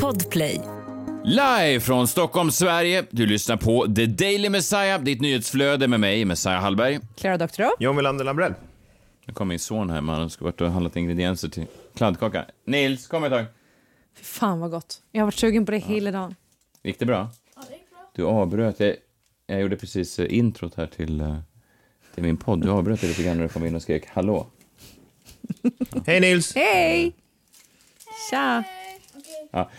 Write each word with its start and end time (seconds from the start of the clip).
Podplay. 0.00 0.60
Live 1.24 1.80
från 1.80 2.08
Stockholm, 2.08 2.50
Sverige. 2.50 3.04
Du 3.10 3.26
lyssnar 3.26 3.56
på 3.56 3.86
The 3.96 4.06
Daily 4.06 4.48
Messiah, 4.48 5.02
ditt 5.02 5.20
nyhetsflöde 5.20 5.88
med 5.88 6.00
mig, 6.00 6.24
Messiah 6.24 6.60
Hallberg. 6.60 7.00
Clara 7.16 7.38
Doktorow. 7.38 7.70
John 7.78 7.96
Melander 7.96 8.24
Lambrell. 8.24 8.54
Nu 9.26 9.34
kommer 9.34 9.48
min 9.48 9.58
son 9.58 9.90
här, 9.90 10.00
man 10.00 10.30
ska 10.30 10.44
varit 10.44 10.60
och 10.60 10.70
handlat 10.70 10.96
ingredienser 10.96 11.48
till 11.48 11.66
kladdkaka. 11.94 12.44
Nils, 12.66 13.06
kom 13.06 13.24
ett 13.24 13.32
tag. 13.32 13.44
Fy 14.16 14.24
fan 14.24 14.60
vad 14.60 14.70
gott. 14.70 15.02
Jag 15.12 15.20
har 15.20 15.26
varit 15.26 15.34
sugen 15.34 15.66
på 15.66 15.72
det 15.72 15.78
hela 15.78 16.10
dagen. 16.10 16.34
Gick 16.82 16.98
det 16.98 17.06
bra? 17.06 17.30
Ja, 17.56 17.62
det 17.68 17.74
gick 17.74 17.90
bra. 17.90 17.98
Du 18.14 18.24
avbröt. 18.24 18.80
Jag, 18.80 18.96
jag 19.46 19.60
gjorde 19.60 19.76
precis 19.76 20.18
eh, 20.18 20.38
introt 20.38 20.74
här 20.74 20.86
till, 20.86 21.20
eh, 21.20 21.36
till 22.14 22.22
min 22.22 22.36
podd. 22.36 22.62
Du 22.62 22.70
avbröt 22.70 23.00
det 23.00 23.06
lite 23.06 23.22
grann 23.22 23.36
när 23.36 23.44
du 23.44 23.48
kom 23.48 23.66
in 23.66 23.74
och 23.74 23.82
skrek 23.82 24.06
hallå. 24.06 24.46
Hej 26.06 26.20
Nils! 26.20 26.54
Hej! 26.54 27.12
Tja! 28.30 28.64
Ja. 29.50 29.70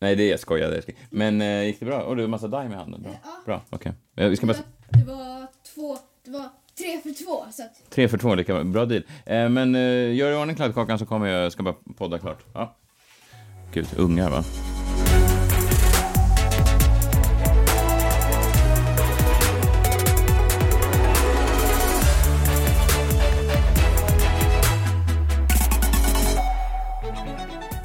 Nej, 0.00 0.16
det 0.16 0.22
är 0.22 0.30
jag 0.30 0.40
skojade. 0.40 0.82
Men 1.10 1.40
eh, 1.40 1.62
gick 1.64 1.80
det 1.80 1.86
bra? 1.86 2.00
Och 2.02 2.16
du 2.16 2.22
har 2.22 2.28
massa 2.28 2.48
daim 2.48 2.72
i 2.72 2.74
handen? 2.74 3.02
Bra, 3.02 3.12
bra 3.44 3.62
okej. 3.70 3.92
Eh, 4.16 4.28
Vi 4.28 4.36
ska 4.36 4.46
bara... 4.46 4.56
Det 4.88 5.04
var 5.04 5.46
två, 5.74 5.98
det 6.24 6.30
var 6.30 6.48
tre 6.78 7.00
för 7.02 7.24
två 7.24 7.44
så 7.52 7.62
att 7.62 7.90
Tre 7.90 8.08
för 8.08 8.18
två, 8.18 8.34
lika 8.34 8.54
bra. 8.54 8.64
Bra 8.64 8.84
deal. 8.84 9.02
Eh, 9.26 9.48
men 9.48 9.74
eh, 9.74 10.14
gör 10.14 10.32
i 10.32 10.34
ordning 10.34 10.56
kladdkakan 10.56 10.98
så 10.98 11.06
kommer 11.06 11.26
jag, 11.26 11.52
ska 11.52 11.62
bara 11.62 11.74
podda 11.96 12.18
klart. 12.18 12.44
Ja. 12.54 12.76
Gud, 13.72 13.86
ungar 13.96 14.30
va? 14.30 14.44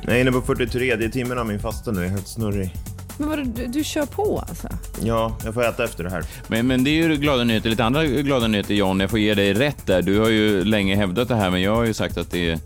Jag 0.07 0.15
är 0.15 0.21
inne 0.21 0.31
på 0.31 0.41
43 0.41 1.09
timmen 1.09 1.37
av 1.37 1.47
min 1.47 1.59
fasta 1.59 1.91
nu, 1.91 1.99
jag 1.99 2.07
är 2.07 2.11
helt 2.11 2.27
snurrig. 2.27 2.73
Men 3.17 3.29
vadå, 3.29 3.43
du, 3.43 3.67
du 3.67 3.83
kör 3.83 4.05
på 4.05 4.39
alltså? 4.39 4.67
Ja, 5.03 5.37
jag 5.43 5.53
får 5.53 5.65
äta 5.65 5.83
efter 5.83 6.03
det 6.03 6.09
här. 6.09 6.23
Men, 6.47 6.67
men 6.67 6.83
det 6.83 6.89
är 6.89 7.09
ju 7.09 7.15
glada 7.15 7.43
nyheter. 7.43 7.69
Lite 7.69 7.83
andra 7.83 8.05
glada 8.05 8.47
nyheter, 8.47 8.73
John. 8.73 8.99
Jag 8.99 9.09
får 9.09 9.19
ge 9.19 9.33
dig 9.33 9.53
rätt 9.53 9.85
där. 9.85 10.01
Du 10.01 10.19
har 10.19 10.29
ju 10.29 10.63
länge 10.63 10.95
hävdat 10.95 11.27
det 11.27 11.35
här, 11.35 11.51
men 11.51 11.61
jag 11.61 11.75
har 11.75 11.83
ju 11.83 11.93
sagt 11.93 12.17
att 12.17 12.31
det 12.31 12.49
är 12.49 12.59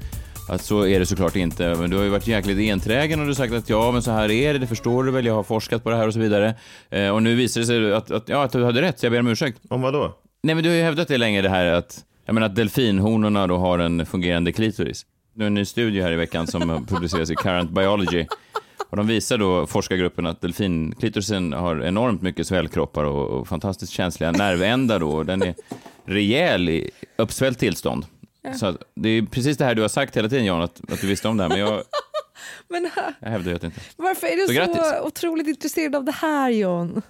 att 0.50 0.62
så 0.62 0.86
är 0.86 1.00
det 1.00 1.06
såklart 1.06 1.36
inte. 1.36 1.76
Men 1.76 1.90
du 1.90 1.98
har 1.98 2.04
ju 2.04 2.10
varit 2.10 2.28
jäkligt 2.28 2.72
enträgen 2.72 3.20
och 3.20 3.26
du 3.26 3.30
har 3.30 3.36
sagt 3.36 3.54
att 3.54 3.70
ja, 3.70 3.92
men 3.92 4.02
så 4.02 4.12
här 4.12 4.32
är 4.32 4.54
det, 4.54 4.60
det 4.60 4.68
förstår 4.68 5.04
du 5.04 5.12
väl, 5.12 5.26
jag 5.26 5.34
har 5.34 5.44
forskat 5.44 5.84
på 5.84 5.90
det 5.90 5.96
här 5.96 6.08
och 6.08 6.14
så 6.14 6.20
vidare. 6.20 6.56
Eh, 6.90 7.10
och 7.10 7.24
nu 7.24 7.36
visar 7.36 7.62
det 7.62 7.68
sig 7.68 7.94
att, 7.94 8.12
att, 8.12 8.30
ja, 8.30 8.44
att 8.44 8.52
du 8.52 8.64
hade 8.64 8.82
rätt, 8.82 9.00
så 9.00 9.06
jag 9.06 9.12
ber 9.12 9.20
om 9.20 9.28
ursäkt. 9.28 9.60
Om 9.70 9.82
vad 9.82 9.94
då? 9.94 10.16
Nej, 10.44 10.56
men 10.56 10.64
du 10.64 10.70
har 10.70 10.76
ju 10.76 10.84
hävdat 10.84 11.08
det 11.08 11.18
länge, 11.18 11.42
det 11.42 11.50
här 11.50 11.66
att, 11.66 12.04
jag 12.26 12.34
menar, 12.34 12.48
att 12.48 12.56
delfinhonorna 12.56 13.48
då 13.48 13.58
har 13.58 13.80
en 13.80 14.06
fungerande 14.06 14.52
klitoris. 14.52 15.06
Nu 15.40 15.48
en 15.48 15.54
ny 15.54 15.66
studie 15.66 16.02
här 16.02 16.12
i 16.12 16.16
veckan 16.16 16.48
som 16.48 16.70
har 16.70 16.80
publicerats 16.80 17.32
i 17.32 17.36
Current 17.36 17.72
Biology. 17.72 18.26
Och 18.90 18.98
de 18.98 19.08
visar 19.08 19.38
då, 19.38 19.68
forskargruppen, 19.68 20.26
att 20.26 20.42
delfinklitorisen 20.42 21.54
har 21.54 21.84
enormt 21.84 22.22
mycket 22.22 22.48
svällkroppar 22.48 23.04
och, 23.04 23.30
och 23.30 23.48
fantastiskt 23.48 23.92
känsliga 23.92 24.32
nervändar 24.32 25.00
då. 25.00 25.24
Den 25.24 25.42
är 25.42 25.56
rejäl 26.06 26.70
i 26.70 26.92
uppsvällt 27.18 27.60
tillstånd. 27.60 28.06
Så 28.56 28.66
att 28.66 28.78
det 28.96 29.10
är 29.10 29.22
precis 29.22 29.58
det 29.58 29.66
här 29.66 29.76
du 29.76 29.82
har 29.82 29.90
sagt 29.90 30.18
hela 30.18 30.30
tiden, 30.30 30.46
Jan, 30.46 30.62
att, 30.62 30.92
att 30.92 31.02
du 31.02 31.08
visste 31.08 31.28
om 31.28 31.38
det 31.38 31.44
här. 31.44 31.50
Men 31.50 31.60
jag, 31.60 31.84
Men 32.68 32.92
jag 33.22 33.30
hävdar 33.30 33.50
ju 33.50 33.56
att 33.56 33.62
det 33.62 33.68
inte... 33.68 33.82
varför 33.96 34.28
är 34.28 34.36
du 34.36 34.68
Så 34.68 34.84
så, 34.84 35.08
otroligt 35.08 35.48
intresserad 35.48 35.96
av 35.96 36.04
det 36.04 36.12
här 36.12 36.50
John? 36.50 37.02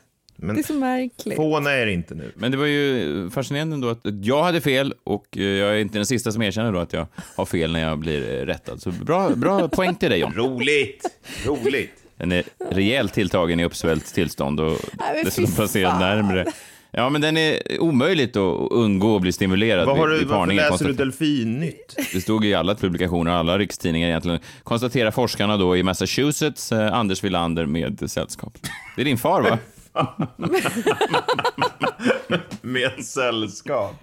Men 0.42 0.56
Det 0.56 0.62
är 0.62 0.64
så 0.64 0.74
märkligt. 0.74 1.36
fåna 1.36 1.72
är 1.72 1.86
det 1.86 1.92
inte 1.94 2.16
nu. 2.16 2.32
Men 2.36 2.52
det 2.52 2.58
var 2.58 2.66
ju 2.66 3.30
fascinerande 3.30 3.74
ändå 3.74 3.90
att 3.90 4.00
jag 4.22 4.44
hade 4.44 4.62
fel 4.62 4.94
och 5.04 5.38
eh, 5.38 5.44
jag 5.44 5.70
är 5.76 5.80
inte 5.80 5.98
den 5.98 6.06
sista 6.06 6.32
som 6.32 6.42
erkänner 6.42 6.72
då 6.72 6.80
att 6.80 6.94
jag 6.94 7.08
har 7.36 7.46
fel 7.46 7.72
när 7.72 7.80
jag 7.80 8.00
blir 8.00 8.40
eh, 8.40 8.46
rättad. 8.46 8.82
Så 8.82 8.92
bra, 8.92 9.30
bra 9.30 9.68
poäng 9.68 9.96
till 9.96 10.10
dig, 10.10 10.20
John. 10.20 10.34
Roligt! 10.36 11.06
Roligt! 11.46 11.92
Den 12.18 12.32
är 12.32 12.44
rejält 12.72 13.14
tilltagen 13.14 13.60
i 13.60 13.66
uppsvällt 13.66 14.14
tillstånd 14.14 14.60
och 14.60 14.78
Nej, 15.00 15.22
dessutom 15.24 15.54
placerad 15.56 16.00
närmre. 16.00 16.46
Ja, 16.92 17.10
men 17.10 17.22
den 17.22 17.38
är 17.38 17.80
omöjligt 17.82 18.36
att 18.36 18.72
undgå 18.72 19.16
att 19.16 19.22
bli 19.22 19.32
stimulerad 19.32 19.86
Vad 19.86 19.98
har 19.98 20.08
du, 20.08 20.26
varför 20.26 20.54
läser 20.54 20.86
du 20.86 20.94
delfinnytt? 20.94 21.96
Det 22.14 22.22
stod 22.22 22.46
i 22.46 22.54
alla 22.54 22.76
publikationer, 22.76 23.32
alla 23.32 23.58
rikstidningar 23.58 24.08
egentligen. 24.08 24.40
Konstaterar 24.64 25.12
forskarna 25.12 25.58
då 25.58 25.78
i 25.78 25.84
Massachusetts, 25.84 26.72
eh, 26.72 26.94
Anders 26.94 27.24
Wilander 27.24 27.66
med 27.66 28.12
sällskap. 28.12 28.54
Det 28.96 29.02
är 29.02 29.06
din 29.06 29.18
far, 29.18 29.42
va? 29.42 29.58
Med 32.62 33.06
sällskap. 33.06 33.96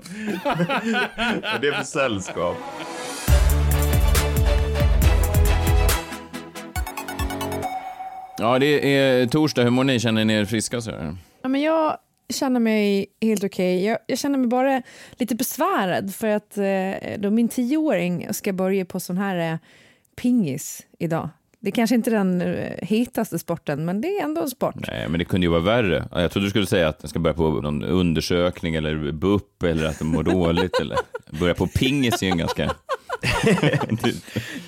Vad 0.45 0.61
är 0.61 1.59
det 1.61 1.73
för 1.73 1.83
sällskap? 1.85 2.57
Ja, 8.39 8.59
det 8.59 8.97
är 8.97 9.27
torsdag. 9.27 9.63
Hur 9.63 9.71
mår 9.71 9.85
ni? 9.85 10.01
Känner 10.01 10.25
ni 10.25 10.35
er 10.35 10.45
friska? 10.45 10.81
Så 10.81 10.91
här? 10.91 11.17
Ja, 11.43 11.49
men 11.49 11.63
jag 11.63 11.99
känner 12.29 12.61
mig 12.61 13.07
helt 13.21 13.45
okej. 13.45 13.85
Jag, 13.85 13.99
jag 14.07 14.19
känner 14.19 14.39
mig 14.39 14.49
bara 14.49 14.83
lite 15.13 15.35
besvärad 15.35 16.15
för 16.15 16.29
att 16.29 16.59
eh, 16.59 17.19
då 17.19 17.31
min 17.31 17.49
tioåring 17.49 18.35
ska 18.35 18.53
börja 18.53 18.85
på 18.85 19.01
sån 19.01 19.19
här 19.19 19.53
eh, 19.53 19.59
pingis 20.17 20.83
idag. 20.99 21.29
Det 21.67 21.71
är 21.71 21.73
kanske 21.73 21.95
inte 21.97 22.11
är 22.11 22.15
den 22.15 22.41
eh, 22.41 22.73
hetaste 22.83 23.39
sporten, 23.39 23.85
men 23.85 24.01
det 24.01 24.09
är 24.09 24.25
ändå 24.25 24.41
en 24.41 24.51
sport. 24.51 24.75
Nej, 24.89 25.09
men 25.09 25.19
det 25.19 25.25
kunde 25.25 25.47
ju 25.47 25.51
vara 25.51 25.61
värre. 25.61 26.09
Ja, 26.13 26.21
Jag 26.21 26.31
trodde 26.31 26.47
du 26.47 26.51
skulle 26.51 26.67
säga 26.67 26.89
att 26.89 26.99
den 26.99 27.09
ska 27.09 27.19
börja 27.19 27.35
på 27.35 27.61
någon 27.61 27.85
undersökning 27.85 28.75
eller 28.75 29.13
BUP 29.13 29.63
eller 29.63 29.85
att 29.85 29.99
den 29.99 30.09
mår 30.09 30.23
dåligt 30.33 30.81
eller 30.81 30.97
börja 31.41 31.55
på 31.55 31.67
pingis 31.67 32.23
är 32.23 32.27
ju 32.27 32.33
en 32.33 32.39
ganska... 32.39 32.75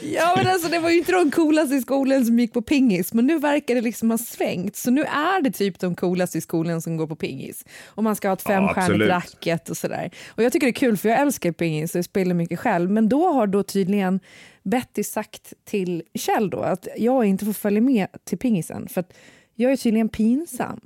Ja, 0.00 0.34
men 0.36 0.46
alltså, 0.46 0.68
det 0.68 0.78
var 0.78 0.90
ju 0.90 0.98
inte 0.98 1.12
de 1.12 1.30
coolaste 1.30 1.74
i 1.74 1.80
skolan 1.80 2.24
som 2.24 2.38
gick 2.38 2.52
på 2.52 2.62
pingis, 2.62 3.12
men 3.12 3.26
nu 3.26 3.38
verkar 3.38 3.74
det 3.74 3.80
liksom 3.80 4.10
ha 4.10 4.18
svängt. 4.18 4.76
Så 4.76 4.90
nu 4.90 5.02
är 5.02 5.42
det 5.42 5.50
typ 5.50 5.80
de 5.80 5.94
coolaste 5.94 6.38
i 6.38 6.40
skolan 6.40 6.82
som 6.82 6.96
går 6.96 7.06
på 7.06 7.16
pingis. 7.16 7.64
Och 7.86 8.04
man 8.04 8.16
ska 8.16 8.28
ha 8.28 8.32
ett 8.32 8.42
femstjärnigt 8.42 8.78
absolut. 8.78 9.08
racket 9.08 9.68
och 9.68 9.76
sådär. 9.76 10.10
Och 10.28 10.42
jag 10.42 10.52
tycker 10.52 10.66
det 10.66 10.70
är 10.70 10.72
kul 10.72 10.96
för 10.96 11.08
jag 11.08 11.20
älskar 11.20 11.52
pingis 11.52 11.94
och 11.94 11.98
jag 11.98 12.04
spelar 12.04 12.34
mycket 12.34 12.58
själv. 12.58 12.90
Men 12.90 13.08
då 13.08 13.32
har 13.32 13.46
då 13.46 13.62
tydligen 13.62 14.20
Betty 14.68 15.04
sagt 15.04 15.52
till 15.64 16.02
Kjell 16.14 16.50
då 16.50 16.60
att 16.60 16.88
jag 16.96 17.24
inte 17.24 17.44
får 17.44 17.52
följa 17.52 17.80
med 17.80 18.08
till 18.24 18.38
pingisen 18.38 18.88
för 18.88 19.00
att 19.00 19.12
jag 19.54 19.72
är 19.72 19.76
tydligen 19.76 20.08
pinsam. 20.08 20.80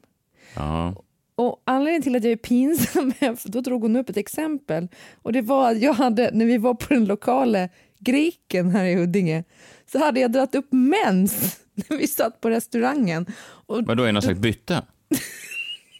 Ja. 0.57 0.95
Och 1.35 1.63
anledningen 1.65 2.03
till 2.03 2.17
att 2.17 2.25
jag 2.25 2.33
är 2.33 2.37
pinsam 2.37 3.13
för 3.13 3.49
då 3.49 3.61
drog 3.61 3.83
hon 3.83 3.97
upp 3.97 4.09
ett 4.09 4.17
exempel. 4.17 4.89
Och 5.23 5.33
det 5.33 5.43
var 5.43 5.71
att 5.71 5.83
jag 5.83 5.93
hade, 5.93 6.31
när 6.33 6.47
vi 6.47 6.59
var 6.59 6.75
på 6.75 6.95
den 6.95 7.05
lokala 7.05 7.69
greken 7.99 8.71
här 8.71 8.85
i 8.85 8.95
Huddinge, 8.95 9.45
så 9.93 9.99
hade 9.99 10.21
jag 10.21 10.33
dragit 10.33 10.55
upp 10.55 10.69
mens 10.71 11.61
när 11.75 11.97
vi 11.97 12.07
satt 12.07 12.41
på 12.41 12.51
restaurangen. 12.51 13.27
Och 13.67 13.87
Vadå, 13.87 14.03
är 14.03 14.13
någon 14.13 14.23
slags 14.23 14.41
bytte? 14.41 14.83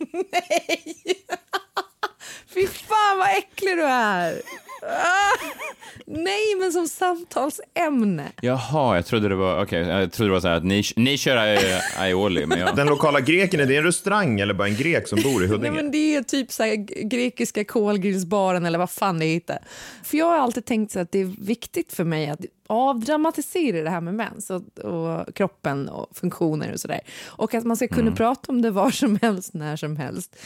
fy 2.55 2.67
fan 2.67 3.19
vad 3.19 3.29
äcklig 3.39 3.77
du 3.77 3.85
är! 3.85 4.43
Nej, 6.07 6.55
men 6.61 6.73
som 6.73 6.89
samtalsämne. 6.89 8.33
Jaha, 8.41 8.95
jag 8.97 9.07
trodde 9.07 9.29
det 9.29 9.35
var, 9.35 9.63
okej, 9.63 9.81
jag 9.81 10.13
trodde 10.13 10.29
det 10.29 10.33
var 10.33 10.41
så 10.41 10.49
här 10.49 10.55
att 10.57 10.65
ni, 10.65 10.83
ni 10.97 11.19
kör 11.19 11.37
ai- 11.37 11.81
aioli, 11.99 12.47
men 12.47 12.59
jag... 12.61 12.77
Den 12.77 12.87
lokala 12.87 13.21
greken, 13.21 13.61
är 13.61 13.67
det 13.67 13.77
en 13.77 13.85
restaurang 13.85 14.41
eller 14.41 14.55
bara 14.55 14.69
en 14.69 14.77
grek 14.77 15.09
som 15.09 15.23
bor 15.23 15.33
i 15.33 15.39
Nej, 15.39 15.49
Huddinge? 15.49 15.71
men 15.77 15.91
det 15.91 16.17
är 16.17 16.23
typ 16.23 16.53
så 16.53 16.65
grekiska 17.05 17.65
kolgrillsbaren 17.65 18.67
eller 18.67 18.79
vad 18.79 18.91
fan 18.91 19.19
det 19.19 19.27
heter. 19.27 19.59
För 20.05 20.17
jag 20.19 20.27
har 20.27 20.39
alltid 20.39 20.65
tänkt 20.65 20.93
så 20.93 20.99
att 21.01 21.13
det 21.13 21.19
är 21.21 21.33
viktigt 21.47 21.93
för 21.93 22.05
mig 22.05 22.29
att 22.31 22.41
avdramatisera 22.67 23.83
det 23.83 23.91
här 23.91 24.01
med 24.01 24.15
mens 24.15 24.51
och, 24.51 24.79
och 24.79 25.35
kroppen 25.35 25.89
och 25.89 26.17
funktioner 26.17 26.73
och 26.73 26.81
sådär. 26.81 27.01
Och 27.27 27.55
att 27.55 27.65
man 27.65 27.77
ska 27.77 27.89
kunna 27.89 28.13
prata 28.13 28.53
om 28.53 28.63
det 28.63 28.71
var 28.71 28.91
som 28.91 29.19
helst, 29.23 29.55
när 29.55 29.77
som 29.77 29.97
helst. 29.97 30.37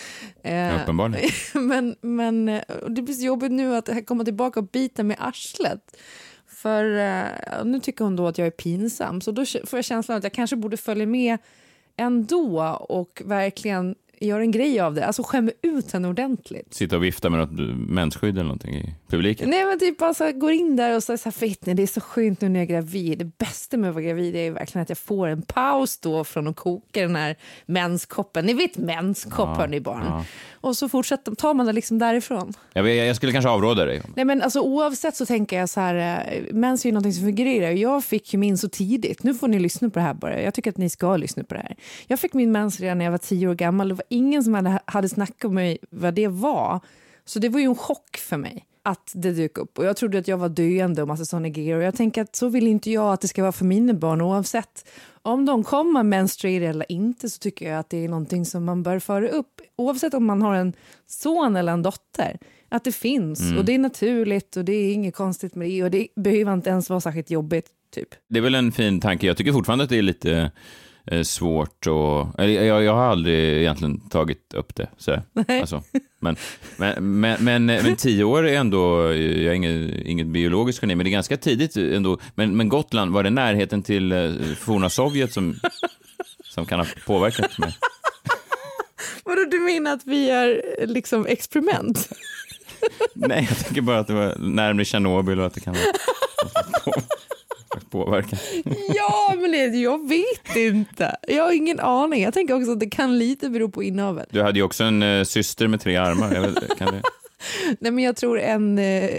Eh, 0.43 0.82
Uppenbarligen. 0.82 1.31
men, 1.69 1.97
men 2.00 2.47
det 2.88 3.03
blir 3.03 3.15
så 3.15 3.27
jobbigt 3.27 3.53
nu 3.53 3.77
att 3.77 4.06
komma 4.06 4.25
tillbaka 4.25 4.60
och 4.60 4.66
bita 4.66 5.03
med 5.03 5.16
arslet. 5.21 5.97
För 6.47 6.99
eh, 6.99 7.65
nu 7.65 7.81
tycker 7.81 8.04
hon 8.04 8.16
då 8.16 8.27
att 8.27 8.38
jag 8.38 8.47
är 8.47 8.50
pinsam, 8.50 9.21
så 9.21 9.31
då 9.31 9.44
får 9.44 9.77
jag 9.77 9.84
känslan 9.84 10.19
att 10.19 10.25
jag 10.25 10.33
kanske 10.33 10.56
borde 10.56 10.77
följa 10.77 11.07
med 11.07 11.39
ändå 11.97 12.60
och 12.89 13.22
verkligen 13.24 13.95
göra 14.21 14.41
en 14.42 14.51
grej 14.51 14.80
av 14.80 14.95
det. 14.95 15.07
Alltså 15.07 15.22
skämma 15.22 15.51
ut 15.63 15.92
henne 15.92 16.09
ordentligt. 16.09 16.74
Sitta 16.74 16.97
och 16.97 17.04
vifta 17.04 17.30
med 17.30 17.41
något 17.41 17.77
mensskydd 17.91 18.34
eller 18.34 18.42
någonting 18.45 18.74
i 18.74 18.95
publiken. 19.09 19.51
Nej 19.51 19.65
men 19.65 19.78
typ 19.78 20.03
alltså 20.03 20.33
går 20.33 20.53
in 20.53 20.77
där 20.77 20.97
och 20.97 21.03
säger 21.03 21.18
så 21.18 21.28
här, 21.30 21.48
vet 21.48 21.66
ni, 21.66 21.74
det 21.74 21.83
är 21.83 21.86
så 21.86 22.01
skönt 22.01 22.41
nu 22.41 22.48
när 22.48 22.60
jag 22.60 22.71
är 22.71 22.74
gravid. 22.74 23.18
Det 23.18 23.39
bästa 23.39 23.77
med 23.77 23.89
att 23.89 23.95
vara 23.95 24.04
gravid 24.04 24.36
är 24.36 24.51
verkligen 24.51 24.83
att 24.83 24.89
jag 24.89 24.98
får 24.98 25.27
en 25.28 25.42
paus 25.42 25.98
då 25.98 26.24
från 26.24 26.47
att 26.48 26.57
koka 26.57 27.01
den 27.03 27.16
här 27.16 27.36
menskoppen. 27.66 28.47
Ni 28.47 28.54
vet 28.54 28.77
menskopp 28.77 29.48
Ja, 29.48 29.54
hörni 29.54 29.80
barn. 29.80 30.03
ja. 30.07 30.24
Och 30.66 30.77
så 30.77 30.89
fortsätter, 30.89 31.34
tar 31.34 31.54
man 31.54 31.66
det 31.66 31.72
liksom 31.72 31.98
därifrån. 31.98 32.53
Jag, 32.72 32.89
jag 32.89 33.16
skulle 33.16 33.33
kanske 33.33 33.48
avråda 33.48 33.84
dig. 33.84 34.03
Nej 34.16 34.24
men 34.24 34.42
alltså 34.42 34.60
oavsett 34.60 35.16
så 35.16 35.27
tänker 35.27 35.59
jag 35.59 35.68
så 35.68 35.80
här, 35.80 36.27
eh, 36.28 36.42
mens 36.53 36.84
är 36.84 36.89
ju 36.89 36.92
någonting 36.92 37.13
som 37.13 37.24
fungerar. 37.24 37.71
Jag 37.71 38.04
fick 38.04 38.33
ju 38.33 38.39
min 38.39 38.59
så 38.59 38.68
tidigt. 38.68 39.22
Nu 39.22 39.34
får 39.34 39.48
ni 39.48 39.59
lyssna 39.59 39.91
på 39.91 39.98
det 39.98 40.04
här 40.04 40.15
bara. 40.15 40.42
Jag 40.42 40.54
tycker 40.54 40.71
att 40.71 40.77
ni 40.77 40.91
ska 40.91 41.16
lyssna 41.16 41.45
på 41.45 41.54
det 41.54 41.60
här. 41.60 41.77
Jag 42.07 42.21
fick 42.21 42.34
min 42.34 42.53
mens 42.53 42.80
redan 42.80 42.98
när 42.98 43.04
jag 43.04 43.13
var 43.13 43.18
tio 43.18 43.48
år 43.48 43.54
gammal. 43.54 43.89
Det 43.89 43.95
var 43.95 44.04
ingen 44.09 44.45
som 44.45 44.54
hade, 44.54 44.80
hade 44.84 45.09
snackat 45.09 45.53
med 45.53 45.54
mig 45.54 45.78
vad 45.91 46.15
det 46.15 46.28
var. 46.28 46.80
Så 47.24 47.39
det 47.39 47.48
var 47.48 47.60
ju 47.60 47.66
en 47.66 47.74
chock 47.74 48.16
för 48.16 48.36
mig. 48.36 48.65
att 48.83 49.13
det 49.15 49.33
dök 49.33 49.59
upp. 49.59 49.78
Och 49.78 49.84
jag 49.84 49.97
trodde 49.97 50.18
att 50.18 50.28
jag 50.28 50.39
var 50.39 50.48
döende 50.48 51.03
och 51.03 51.09
massa 51.09 51.24
såna 51.24 51.48
grejer. 51.48 51.77
Och 51.77 51.83
jag 51.83 51.97
tänker 51.97 52.22
att 52.22 52.36
så 52.36 52.48
vill 52.48 52.66
inte 52.66 52.91
jag 52.91 53.13
att 53.13 53.21
det 53.21 53.28
ska 53.28 53.42
vara 53.42 53.53
för 53.53 53.65
mina 53.65 53.95
barn 53.95 54.21
oavsett 54.21 54.89
om 55.27 55.45
de 55.45 55.65
kommer 55.65 56.03
menstruera 56.03 56.71
eller 56.71 56.93
inte 56.93 57.31
så 57.31 57.39
tycker 57.39 57.71
jag 57.71 57.78
att 57.78 57.91
det 57.91 58.05
är 58.05 58.09
någonting 58.09 58.45
som 58.45 58.65
man 58.65 58.83
bör 58.83 58.99
föra 58.99 59.28
upp 59.28 59.61
oavsett 59.77 60.15
om 60.15 60.27
man 60.27 60.43
har 60.43 60.55
en 60.55 60.73
son 61.07 61.57
eller 61.57 61.73
en 61.73 61.83
dotter. 61.83 62.39
Att 62.69 62.84
det 62.84 62.93
finns 62.93 63.41
Mm. 63.41 63.59
och 63.59 63.65
det 63.65 63.75
är 63.75 63.78
naturligt 63.78 64.57
och 64.57 64.65
det 64.65 64.73
är 64.73 64.93
inget 64.93 65.15
konstigt 65.15 65.55
med 65.55 65.69
det 65.69 65.83
och 65.84 65.91
det 65.91 66.09
behöver 66.17 66.53
inte 66.53 66.71
ens 66.71 66.91
vara 66.91 67.01
särskilt 67.01 67.31
jobbigt. 67.31 67.67
Typ. 67.95 68.09
Det 68.28 68.39
är 68.39 68.43
väl 68.43 68.55
en 68.55 68.73
fin 68.73 69.01
tanke. 69.01 69.27
Jag 69.27 69.37
tycker 69.37 69.53
fortfarande 69.53 69.84
att 69.84 69.91
det 69.91 69.99
är 69.99 70.03
lite 70.03 70.51
svårt 71.22 71.86
och... 71.86 72.28
Jag, 72.38 72.84
jag 72.84 72.94
har 72.94 73.04
aldrig 73.04 73.58
egentligen 73.58 74.00
tagit 74.08 74.54
upp 74.54 74.74
det. 74.74 74.88
Så, 74.98 75.22
alltså, 75.48 75.82
men, 76.20 76.36
men, 76.76 77.20
men, 77.20 77.44
men, 77.44 77.66
men 77.66 77.97
tio 77.97 78.24
år 78.24 78.47
är 78.47 78.58
ändå... 78.58 79.03
Jag 79.12 79.53
är 79.53 79.53
inget, 79.53 80.06
inget 80.06 80.26
biologiskt 80.26 80.82
geni, 80.82 80.94
men 80.94 81.04
det 81.04 81.10
är 81.10 81.12
ganska 81.12 81.36
tidigt 81.36 81.76
ändå. 81.76 82.18
Men, 82.34 82.56
men 82.56 82.68
Gotland, 82.68 83.12
var 83.12 83.22
det 83.22 83.30
närheten 83.30 83.82
till 83.82 84.12
eh, 84.12 84.32
forna 84.58 84.91
Sovjet 84.91 85.32
som, 85.32 85.56
som 86.44 86.66
kan 86.66 86.78
ha 86.78 86.86
påverkat 87.06 87.58
mig? 87.58 87.76
Vadå, 89.24 89.44
du 89.50 89.60
menar 89.60 89.92
att 89.92 90.06
vi 90.06 90.30
är 90.30 90.62
eh, 90.78 90.86
liksom 90.86 91.26
experiment? 91.26 92.08
Nej, 93.14 93.47
jag 93.48 93.58
tänker 93.58 93.80
bara 93.80 93.98
att 93.98 94.06
det 94.06 94.14
var 94.14 94.34
närmare 94.38 94.84
Tjernobyl 94.84 95.41
och 95.41 95.47
att 95.47 95.54
det 95.54 95.60
kan 95.60 95.74
vara 95.74 95.84
påverkan. 98.04 98.39
ja, 98.95 99.34
men 99.41 99.51
det, 99.51 99.66
jag 99.66 100.09
vet 100.09 100.57
inte. 100.57 101.16
Jag 101.28 101.45
har 101.45 101.53
ingen 101.53 101.81
aning. 101.81 102.22
Jag 102.22 102.34
tänker 102.34 102.54
också 102.54 102.72
att 102.72 102.81
det 102.81 102.91
kan 102.91 103.19
lite 103.19 103.51
bero 103.51 103.71
på 103.71 103.83
inavel. 103.83 104.27
Du 104.31 104.43
hade 104.43 104.59
ju 104.59 104.63
också 104.63 104.84
en 104.84 105.03
eh, 105.03 105.25
syster 105.25 105.69
med 105.69 105.81
tre 105.81 105.97
armar. 105.97 106.34
Jag 106.34 106.43
vet, 106.43 106.78
kan 106.78 106.95
det... 106.95 107.03
Nej, 107.81 107.93
men 107.93 108.04
jag 108.04 108.16
tror 108.16 108.41
en, 108.41 108.78
eh, 108.78 109.10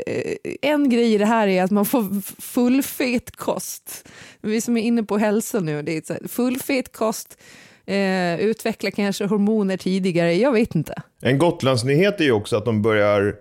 en 0.62 0.90
grej 0.90 1.14
i 1.14 1.18
det 1.18 1.26
här 1.26 1.48
är 1.48 1.64
att 1.64 1.72
man 1.72 1.86
får 1.86 2.22
fullfet 2.42 3.36
kost. 3.36 4.08
Vi 4.42 4.62
som 4.62 4.78
är 4.78 4.82
inne 4.82 5.04
på 5.04 5.18
hälsa 5.18 5.60
nu, 5.60 5.82
det 5.82 6.10
är 6.10 6.28
fullfet 6.28 6.92
kost, 6.92 7.38
eh, 7.86 8.40
utveckla 8.40 8.92
kanske 8.92 9.26
hormoner 9.26 9.78
tidigare, 9.78 10.34
jag 10.34 10.52
vet 10.52 10.76
inte. 10.76 11.02
En 11.22 11.38
Gotlandsnyhet 11.38 12.20
är 12.22 12.26
ju 12.26 12.32
också 12.32 12.58
att 12.58 12.66
de 12.66 12.82
börjar 12.82 13.36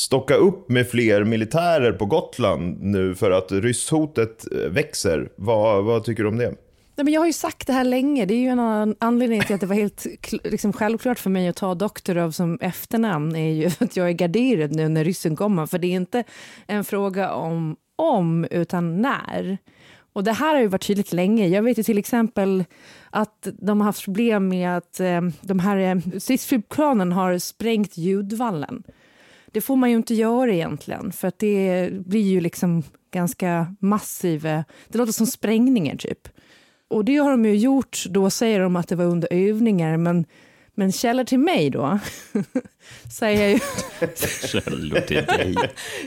stocka 0.00 0.34
upp 0.34 0.68
med 0.68 0.90
fler 0.90 1.24
militärer 1.24 1.92
på 1.92 2.06
Gotland 2.06 2.82
nu 2.82 3.14
för 3.14 3.30
att 3.30 3.52
rysshotet 3.52 4.52
eh, 4.52 4.70
växer. 4.70 5.28
Vad, 5.36 5.84
vad 5.84 6.04
tycker 6.04 6.22
du 6.22 6.28
om 6.28 6.38
det? 6.38 6.54
Nej, 6.96 7.04
men 7.04 7.12
jag 7.12 7.20
har 7.20 7.26
ju 7.26 7.32
sagt 7.32 7.66
det 7.66 7.72
här 7.72 7.84
länge, 7.84 8.26
det 8.26 8.34
är 8.34 8.38
ju 8.38 8.48
en 8.48 8.96
anledning 8.98 9.40
till 9.40 9.54
att 9.54 9.60
det 9.60 9.66
var 9.66 9.74
helt 9.74 10.06
liksom 10.44 10.72
självklart 10.72 11.18
för 11.18 11.30
mig 11.30 11.48
att 11.48 11.56
ta 11.56 11.74
Doktorov 11.74 12.30
som 12.30 12.58
efternamn, 12.60 13.36
är 13.36 13.52
ju 13.52 13.66
att 13.78 13.96
jag 13.96 14.08
är 14.08 14.12
garderad 14.12 14.72
nu 14.72 14.88
när 14.88 15.04
ryssen 15.04 15.36
kommer, 15.36 15.66
för 15.66 15.78
det 15.78 15.86
är 15.86 15.96
inte 15.96 16.24
en 16.66 16.84
fråga 16.84 17.32
om 17.32 17.76
om, 17.96 18.46
utan 18.50 19.02
när. 19.02 19.58
Och 20.12 20.24
det 20.24 20.32
här 20.32 20.54
har 20.54 20.60
ju 20.60 20.66
varit 20.66 20.86
tydligt 20.86 21.12
länge. 21.12 21.46
Jag 21.46 21.62
vet 21.62 21.78
ju 21.78 21.82
till 21.82 21.98
exempel 21.98 22.64
att 23.10 23.48
de 23.58 23.80
har 23.80 23.84
haft 23.84 24.04
problem 24.04 24.48
med 24.48 24.76
att 24.76 25.00
eh, 25.00 25.20
de 25.40 25.58
här 25.58 25.76
eh, 25.76 26.18
stridsflygplanen 26.18 27.12
har 27.12 27.38
sprängt 27.38 27.96
ljudvallen. 27.96 28.82
Det 29.52 29.60
får 29.60 29.76
man 29.76 29.90
ju 29.90 29.96
inte 29.96 30.14
göra 30.14 30.52
egentligen, 30.52 31.12
för 31.12 31.28
att 31.28 31.38
det 31.38 31.90
blir 31.92 32.22
ju 32.22 32.40
liksom 32.40 32.82
ganska 33.10 33.74
massiva... 33.80 34.64
Det 34.88 34.98
låter 34.98 35.12
som 35.12 35.26
sprängningar, 35.26 35.96
typ. 35.96 36.28
Och 36.88 37.04
det 37.04 37.16
har 37.16 37.30
de 37.30 37.44
ju 37.44 37.56
gjort, 37.56 38.04
då 38.06 38.30
säger 38.30 38.60
de 38.60 38.76
att 38.76 38.88
det 38.88 38.96
var 38.96 39.04
under 39.04 39.28
övningar, 39.30 39.96
men, 39.96 40.24
men 40.74 40.92
källor 40.92 41.24
till 41.24 41.38
mig 41.38 41.70
då 41.70 41.98
säger 43.18 43.48
ju, 43.48 43.58
Källor 44.48 45.00
till 45.00 45.24
dig. 45.24 45.56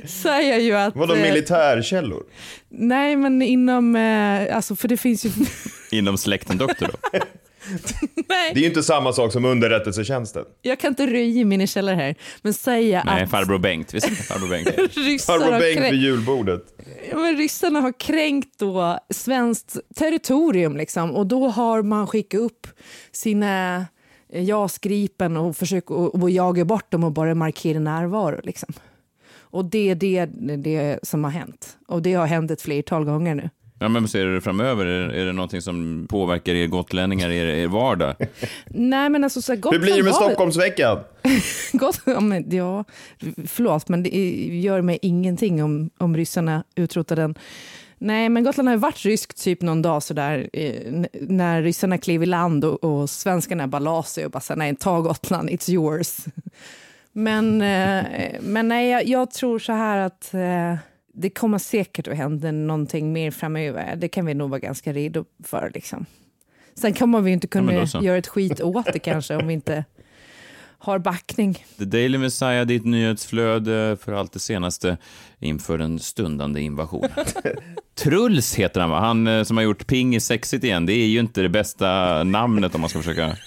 säger 0.06 0.60
ju 0.60 0.74
att... 0.74 0.96
Vadå 0.96 1.16
eh, 1.16 1.22
militärkällor? 1.22 2.24
nej, 2.70 3.16
men 3.16 3.42
inom... 3.42 3.96
Eh, 3.96 4.56
alltså, 4.56 4.76
för 4.76 4.88
det 4.88 4.98
finns 4.98 5.26
ju... 5.26 5.32
Inom 5.92 6.18
släkten 6.18 6.58
doktor 6.58 6.88
då? 6.88 7.20
nej, 8.30 8.52
Det 8.54 8.60
är 8.60 8.62
ju 8.62 8.66
inte 8.68 8.84
samma 8.84 9.14
sak 9.14 9.32
som 9.32 9.46
underrättelsetjänsten. 9.46 10.46
jag 10.62 10.80
kan 10.80 10.90
inte 10.92 11.08
röja 11.08 11.46
mina 11.46 11.68
källor 11.68 11.94
här, 11.94 12.16
men 12.42 12.54
säga 12.54 13.04
Nej, 13.06 13.24
att 13.24 13.30
farbror 13.30 13.60
Bengt. 13.60 13.94
Visst 13.94 14.06
är 14.08 14.10
det 14.10 14.16
farbror 14.16 14.50
Bengt? 14.50 14.68
Farbror 15.26 15.60
Bengt 15.60 15.78
kränkt- 15.78 15.94
vid 15.94 16.02
julbordet. 16.02 16.64
Ja, 17.12 17.18
men 17.18 17.38
ryssarna 17.38 17.82
har 17.82 18.00
kränkt 18.00 18.60
då 18.60 19.00
svenskt 19.10 19.78
territorium 19.96 20.78
liksom, 20.78 21.12
och 21.12 21.28
då 21.28 21.48
har 21.48 21.82
man 21.82 22.08
skickat 22.08 22.40
upp 22.40 22.68
sina 23.12 23.86
eh, 24.34 24.44
JAS 24.44 24.78
Gripen 24.78 25.38
och 25.38 25.58
försökt 25.58 25.92
att 25.92 26.24
att 26.24 26.32
jaga 26.32 26.66
bort 26.66 26.92
dem 26.92 27.04
och 27.04 27.12
bara 27.12 27.36
markera 27.36 27.80
närvaro. 27.80 28.40
Liksom. 28.44 28.74
Och 29.40 29.66
det 29.66 29.90
är 29.90 29.96
det, 29.96 30.26
det 30.58 31.00
som 31.04 31.24
har 31.24 31.32
hänt. 31.32 31.78
Och 31.88 32.02
det 32.02 32.14
har 32.14 32.26
hänt 32.26 32.52
ett 32.52 32.62
flertal 32.62 33.06
gånger 33.06 33.36
nu. 33.36 33.50
Ja, 33.84 33.90
men 33.90 34.08
ser 34.08 34.26
du 34.26 34.36
det 34.36 34.42
framöver? 34.42 34.86
Är, 34.86 35.10
är 35.10 35.26
det 35.26 35.34
någonting 35.34 35.62
som 35.62 36.08
påverkar 36.10 36.54
er 36.54 36.68
gotlänningar 36.68 37.30
i 37.30 37.38
er, 37.38 37.46
er 37.46 37.68
vardag? 37.68 38.16
Nej, 38.68 39.10
men 39.10 39.24
alltså, 39.24 39.42
så 39.42 39.54
här, 39.54 39.72
Hur 39.72 39.80
blir 39.80 39.96
det 39.96 40.04
med 40.04 40.12
Gotland 40.12 40.32
Stockholmsveckan? 40.32 41.00
Gott, 41.74 42.02
ja, 42.06 42.20
men, 42.20 42.46
ja, 42.52 42.84
förlåt, 43.48 43.90
men 43.90 44.04
det 44.04 44.10
gör 44.62 44.82
mig 44.82 45.00
ingenting 45.02 45.64
om, 45.64 45.90
om 45.98 46.18
ryssarna 46.18 46.64
utrotar 46.76 47.16
den. 47.16 47.36
Nej, 47.98 48.30
men 48.30 48.44
Gotland 48.44 48.68
har 48.70 48.76
ju 48.76 48.80
varit 48.80 49.06
ryskt 49.06 49.44
typ 49.44 49.62
någon 49.62 49.82
dag 49.82 50.04
sådär, 50.04 50.50
eh, 50.54 51.06
när 51.22 51.62
ryssarna 51.62 51.98
klev 51.98 52.24
i 52.24 52.26
land 52.26 52.66
och, 52.66 52.84
och 52.84 53.10
svenskarna 53.10 53.68
bara 53.68 53.80
la 53.80 54.04
sig 54.04 54.26
och 54.26 54.32
bara 54.32 54.40
sa 54.40 54.56
nej, 54.56 54.76
ta 54.76 55.02
Gotland, 55.02 55.50
it's 55.50 55.72
yours. 55.72 56.18
Men, 57.16 57.62
eh, 57.62 58.06
men 58.42 58.68
nej, 58.68 58.90
jag, 58.90 59.08
jag 59.08 59.32
tror 59.32 59.60
så 59.60 59.74
här 59.74 59.98
att 59.98 60.34
eh, 60.34 60.76
det 61.16 61.30
kommer 61.30 61.58
säkert 61.58 62.08
att 62.08 62.18
hända 62.18 62.52
någonting 62.52 63.14
mer 63.14 63.32
framöver. 63.32 63.96
Det 63.96 64.08
kan 64.08 64.26
vi 64.26 64.34
nog 64.34 64.50
vara 64.50 64.60
ganska 64.60 64.94
redo 64.94 65.26
för. 65.44 65.72
Liksom. 65.74 66.06
Sen 66.76 66.94
kommer 66.94 67.22
vi 67.22 67.32
inte 67.32 67.48
Ja, 67.48 67.50
kunna 67.52 67.88
så. 67.88 68.04
göra 68.04 68.18
ett 68.18 68.28
skit 68.28 68.62
åt 68.62 68.94
det 68.94 69.00
kanske 69.00 69.36
om 69.36 69.48
vi 69.48 69.54
inte 69.54 69.86
har 70.78 71.00
backning. 71.00 71.66
The 71.78 71.86
Daily 71.86 72.18
Messiah, 72.18 72.66
ditt 72.66 72.86
nyhetsflöde 72.86 73.98
för 74.02 74.14
allt 74.14 74.32
det 74.34 74.40
senaste 74.40 74.98
inför 75.40 75.78
den 75.78 76.00
stundande 76.00 76.62
invasionen. 76.62 77.10
Truls 77.96 78.56
heter 78.56 78.82
han, 78.82 78.90
va? 78.90 79.00
Han 79.00 79.28
eh, 79.28 79.44
som 79.44 79.58
har 79.58 79.64
gjort 79.64 79.88
pingis 79.88 80.26
sexigt 80.26 80.64
igen. 80.64 80.86
Det 80.86 80.94
är 80.94 81.08
ju 81.08 81.20
inte 81.20 81.42
det 81.42 81.50
bästa 81.50 82.24
namnet 82.24 82.76
om 82.76 82.82
man 82.82 82.90
ska 82.90 83.00
försöka 83.00 83.38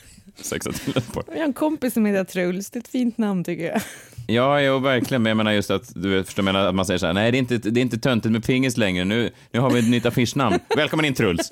sexa 0.41 0.73
till 0.73 0.93
det 0.93 1.13
på. 1.13 1.23
Jag 1.27 1.37
har 1.39 1.45
en 1.45 1.53
kompis 1.53 1.95
som 1.95 2.07
heter 2.07 2.25
Truls, 2.25 2.71
det 2.71 2.77
är 2.77 2.81
ett 2.81 2.89
fint 2.89 3.19
namn 3.19 3.45
tycker 3.45 3.65
jag. 3.65 3.81
Ja, 4.29 4.61
jo, 4.61 4.79
verkligen. 4.79 5.23
Men 5.23 5.31
jag 5.31 5.37
menar 5.37 5.53
just 5.53 5.71
att, 5.71 5.93
du 5.95 6.25
förstår, 6.25 6.43
menar 6.43 6.67
att 6.67 6.75
man 6.75 6.87
säger 6.87 6.99
så 6.99 7.07
här, 7.07 7.13
nej, 7.13 7.33
det 7.33 7.37
är 7.37 7.39
inte, 7.39 7.59
det 7.59 7.81
är 7.81 7.83
inte 7.83 7.99
töntigt 7.99 8.33
med 8.33 8.45
pingis 8.45 8.77
längre. 8.77 9.05
Nu, 9.05 9.31
nu 9.51 9.61
har 9.61 9.71
vi 9.71 9.79
ett 9.79 9.91
nytt 9.91 10.07
affischnamn. 10.07 10.59
Välkommen 10.77 11.05
in, 11.05 11.15
Truls. 11.15 11.49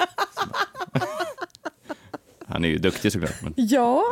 Han 2.47 2.65
är 2.65 2.69
ju 2.69 2.79
duktig 2.79 3.13
såklart. 3.13 3.43
Men... 3.43 3.55
Ja, 3.57 4.03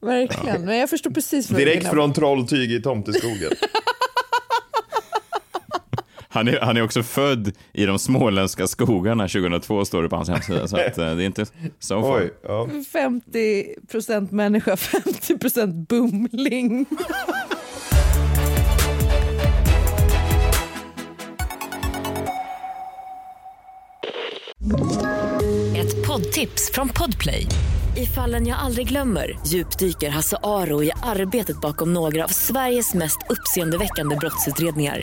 verkligen. 0.00 0.64
Men 0.64 0.76
jag 0.76 0.90
förstår 0.90 1.10
precis 1.10 1.50
vad 1.50 1.60
Direkt 1.60 1.76
du 1.76 1.82
menar. 1.82 1.94
från 1.94 2.12
Trolltyg 2.12 2.72
i 2.72 2.82
Tomteskogen. 2.82 3.50
Han 6.32 6.48
är, 6.48 6.60
han 6.60 6.76
är 6.76 6.82
också 6.82 7.02
född 7.02 7.52
i 7.72 7.86
de 7.86 7.98
småländska 7.98 8.66
skogarna 8.66 9.28
2002, 9.28 9.84
står 9.84 10.02
det 10.02 10.08
på 10.08 10.16
hans 10.16 10.28
hemsida. 10.28 10.68
Så 10.68 10.76
att, 10.76 10.98
eh, 10.98 11.14
det 11.14 11.22
är 11.22 11.26
inte 11.26 11.46
so 11.78 12.02
far. 12.02 12.20
Oj, 12.20 12.34
ja. 12.42 12.68
50 12.92 13.64
procent 13.90 14.30
människa, 14.30 14.76
50 14.76 15.38
procent 15.38 15.88
bumling. 15.88 16.86
Ett 25.76 26.06
poddtips 26.06 26.70
från 26.74 26.88
Podplay. 26.88 27.46
I 27.96 28.06
fallen 28.06 28.46
jag 28.46 28.58
aldrig 28.58 28.88
glömmer 28.88 29.38
djupdyker 29.46 30.10
Hasse 30.10 30.36
Aro 30.42 30.82
i 30.82 30.90
arbetet 31.02 31.60
bakom 31.60 31.92
några 31.92 32.24
av 32.24 32.28
Sveriges 32.28 32.94
mest 32.94 33.18
uppseendeväckande 33.28 34.16
brottsutredningar. 34.16 35.02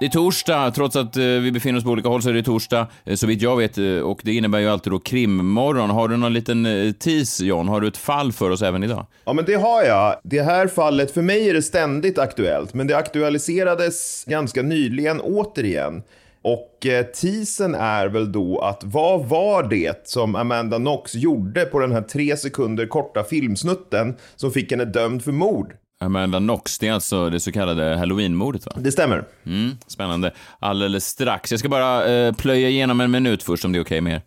Det 0.00 0.06
är 0.06 0.10
torsdag, 0.10 0.70
trots 0.70 0.96
att 0.96 1.16
eh, 1.16 1.22
vi 1.22 1.52
befinner 1.52 1.78
oss 1.78 1.84
på 1.84 1.90
olika 1.90 2.08
håll 2.08 2.22
så 2.22 2.28
är 2.28 2.32
det 2.32 2.42
torsdag, 2.42 2.86
eh, 3.04 3.14
så 3.14 3.26
vitt 3.26 3.42
jag 3.42 3.56
vet. 3.56 3.78
Eh, 3.78 3.84
och 3.84 4.20
det 4.24 4.32
innebär 4.32 4.58
ju 4.58 4.68
alltid 4.68 4.92
då 4.92 4.98
krimmorgon. 4.98 5.90
Har 5.90 6.08
du 6.08 6.16
någon 6.16 6.32
liten 6.32 6.66
tease, 6.98 7.44
John? 7.44 7.68
Har 7.68 7.80
du 7.80 7.88
ett 7.88 7.96
fall 7.96 8.32
för 8.32 8.50
oss 8.50 8.62
även 8.62 8.82
idag? 8.82 9.06
Ja, 9.24 9.32
men 9.32 9.44
det 9.44 9.54
har 9.54 9.82
jag. 9.82 10.16
Det 10.22 10.42
här 10.42 10.66
fallet, 10.66 11.10
för 11.10 11.22
mig 11.22 11.48
är 11.48 11.54
det 11.54 11.62
ständigt 11.62 12.18
aktuellt, 12.18 12.74
men 12.74 12.86
det 12.86 12.96
aktualiserades 12.96 14.24
ganska 14.24 14.62
nyligen 14.62 15.20
återigen. 15.20 16.02
Och 16.42 16.86
teasen 17.20 17.74
är 17.74 18.06
väl 18.06 18.32
då 18.32 18.60
att 18.60 18.80
vad 18.84 19.24
var 19.24 19.62
det 19.62 20.08
som 20.08 20.36
Amanda 20.36 20.76
Knox 20.76 21.14
gjorde 21.14 21.64
på 21.64 21.78
den 21.78 21.92
här 21.92 22.02
tre 22.02 22.36
sekunder 22.36 22.86
korta 22.86 23.24
filmsnutten 23.24 24.16
som 24.36 24.50
fick 24.50 24.70
henne 24.70 24.84
dömd 24.84 25.24
för 25.24 25.32
mord? 25.32 25.74
Amanda 26.04 26.38
Knox, 26.38 26.78
det 26.78 26.88
är 26.88 26.92
alltså 26.92 27.30
det 27.30 27.40
så 27.40 27.52
kallade 27.52 27.96
halloweenmordet 27.96 28.66
va? 28.66 28.72
Det 28.76 28.92
stämmer. 28.92 29.24
Mm, 29.46 29.70
spännande. 29.86 30.32
Alldeles 30.58 31.06
strax. 31.06 31.50
Jag 31.50 31.60
ska 31.60 31.68
bara 31.68 32.08
eh, 32.12 32.32
plöja 32.34 32.68
igenom 32.68 33.00
en 33.00 33.10
minut 33.10 33.42
först 33.42 33.64
om 33.64 33.72
det 33.72 33.78
är 33.78 33.82
okej 33.82 34.00
med 34.00 34.12
er. 34.12 34.22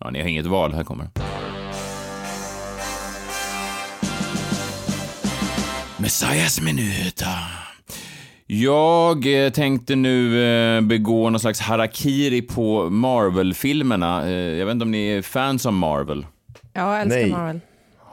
Ja, 0.00 0.10
ni 0.10 0.20
har 0.20 0.28
inget 0.28 0.46
val, 0.46 0.72
här 0.74 0.84
kommer 0.84 1.08
Messias 5.98 6.60
minuta. 6.60 7.28
Jag 8.46 9.44
eh, 9.44 9.50
tänkte 9.50 9.96
nu 9.96 10.44
eh, 10.76 10.80
begå 10.80 11.30
någon 11.30 11.40
slags 11.40 11.60
harakiri 11.60 12.42
på 12.42 12.90
Marvel-filmerna. 12.90 14.24
Eh, 14.24 14.30
Jag 14.32 14.66
vet 14.66 14.72
inte 14.72 14.82
om 14.84 14.90
ni 14.90 15.06
är 15.08 15.22
fans 15.22 15.66
av 15.66 15.72
Marvel? 15.72 16.26
Ja, 16.72 16.92
jag 16.92 17.00
älskar 17.02 17.16
Nej. 17.20 17.30
Marvel. 17.30 17.60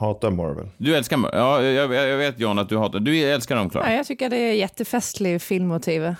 Hatar 0.00 0.30
Marvel. 0.30 0.66
Du 0.78 0.96
älskar 0.96 1.16
Marvel? 1.16 1.38
Ja, 1.40 1.62
jag, 1.62 1.94
jag 2.10 2.16
vet 2.18 2.40
John 2.40 2.58
att 2.58 2.68
du 2.68 2.76
hatar... 2.78 3.00
Du 3.00 3.18
älskar 3.18 3.56
dem, 3.56 3.70
Klara? 3.70 3.90
Ja, 3.90 3.96
jag 3.96 4.06
tycker 4.06 4.30
det 4.30 4.36
är 4.36 4.52
jättefestlig 4.52 5.42
filmmotiv. 5.42 6.14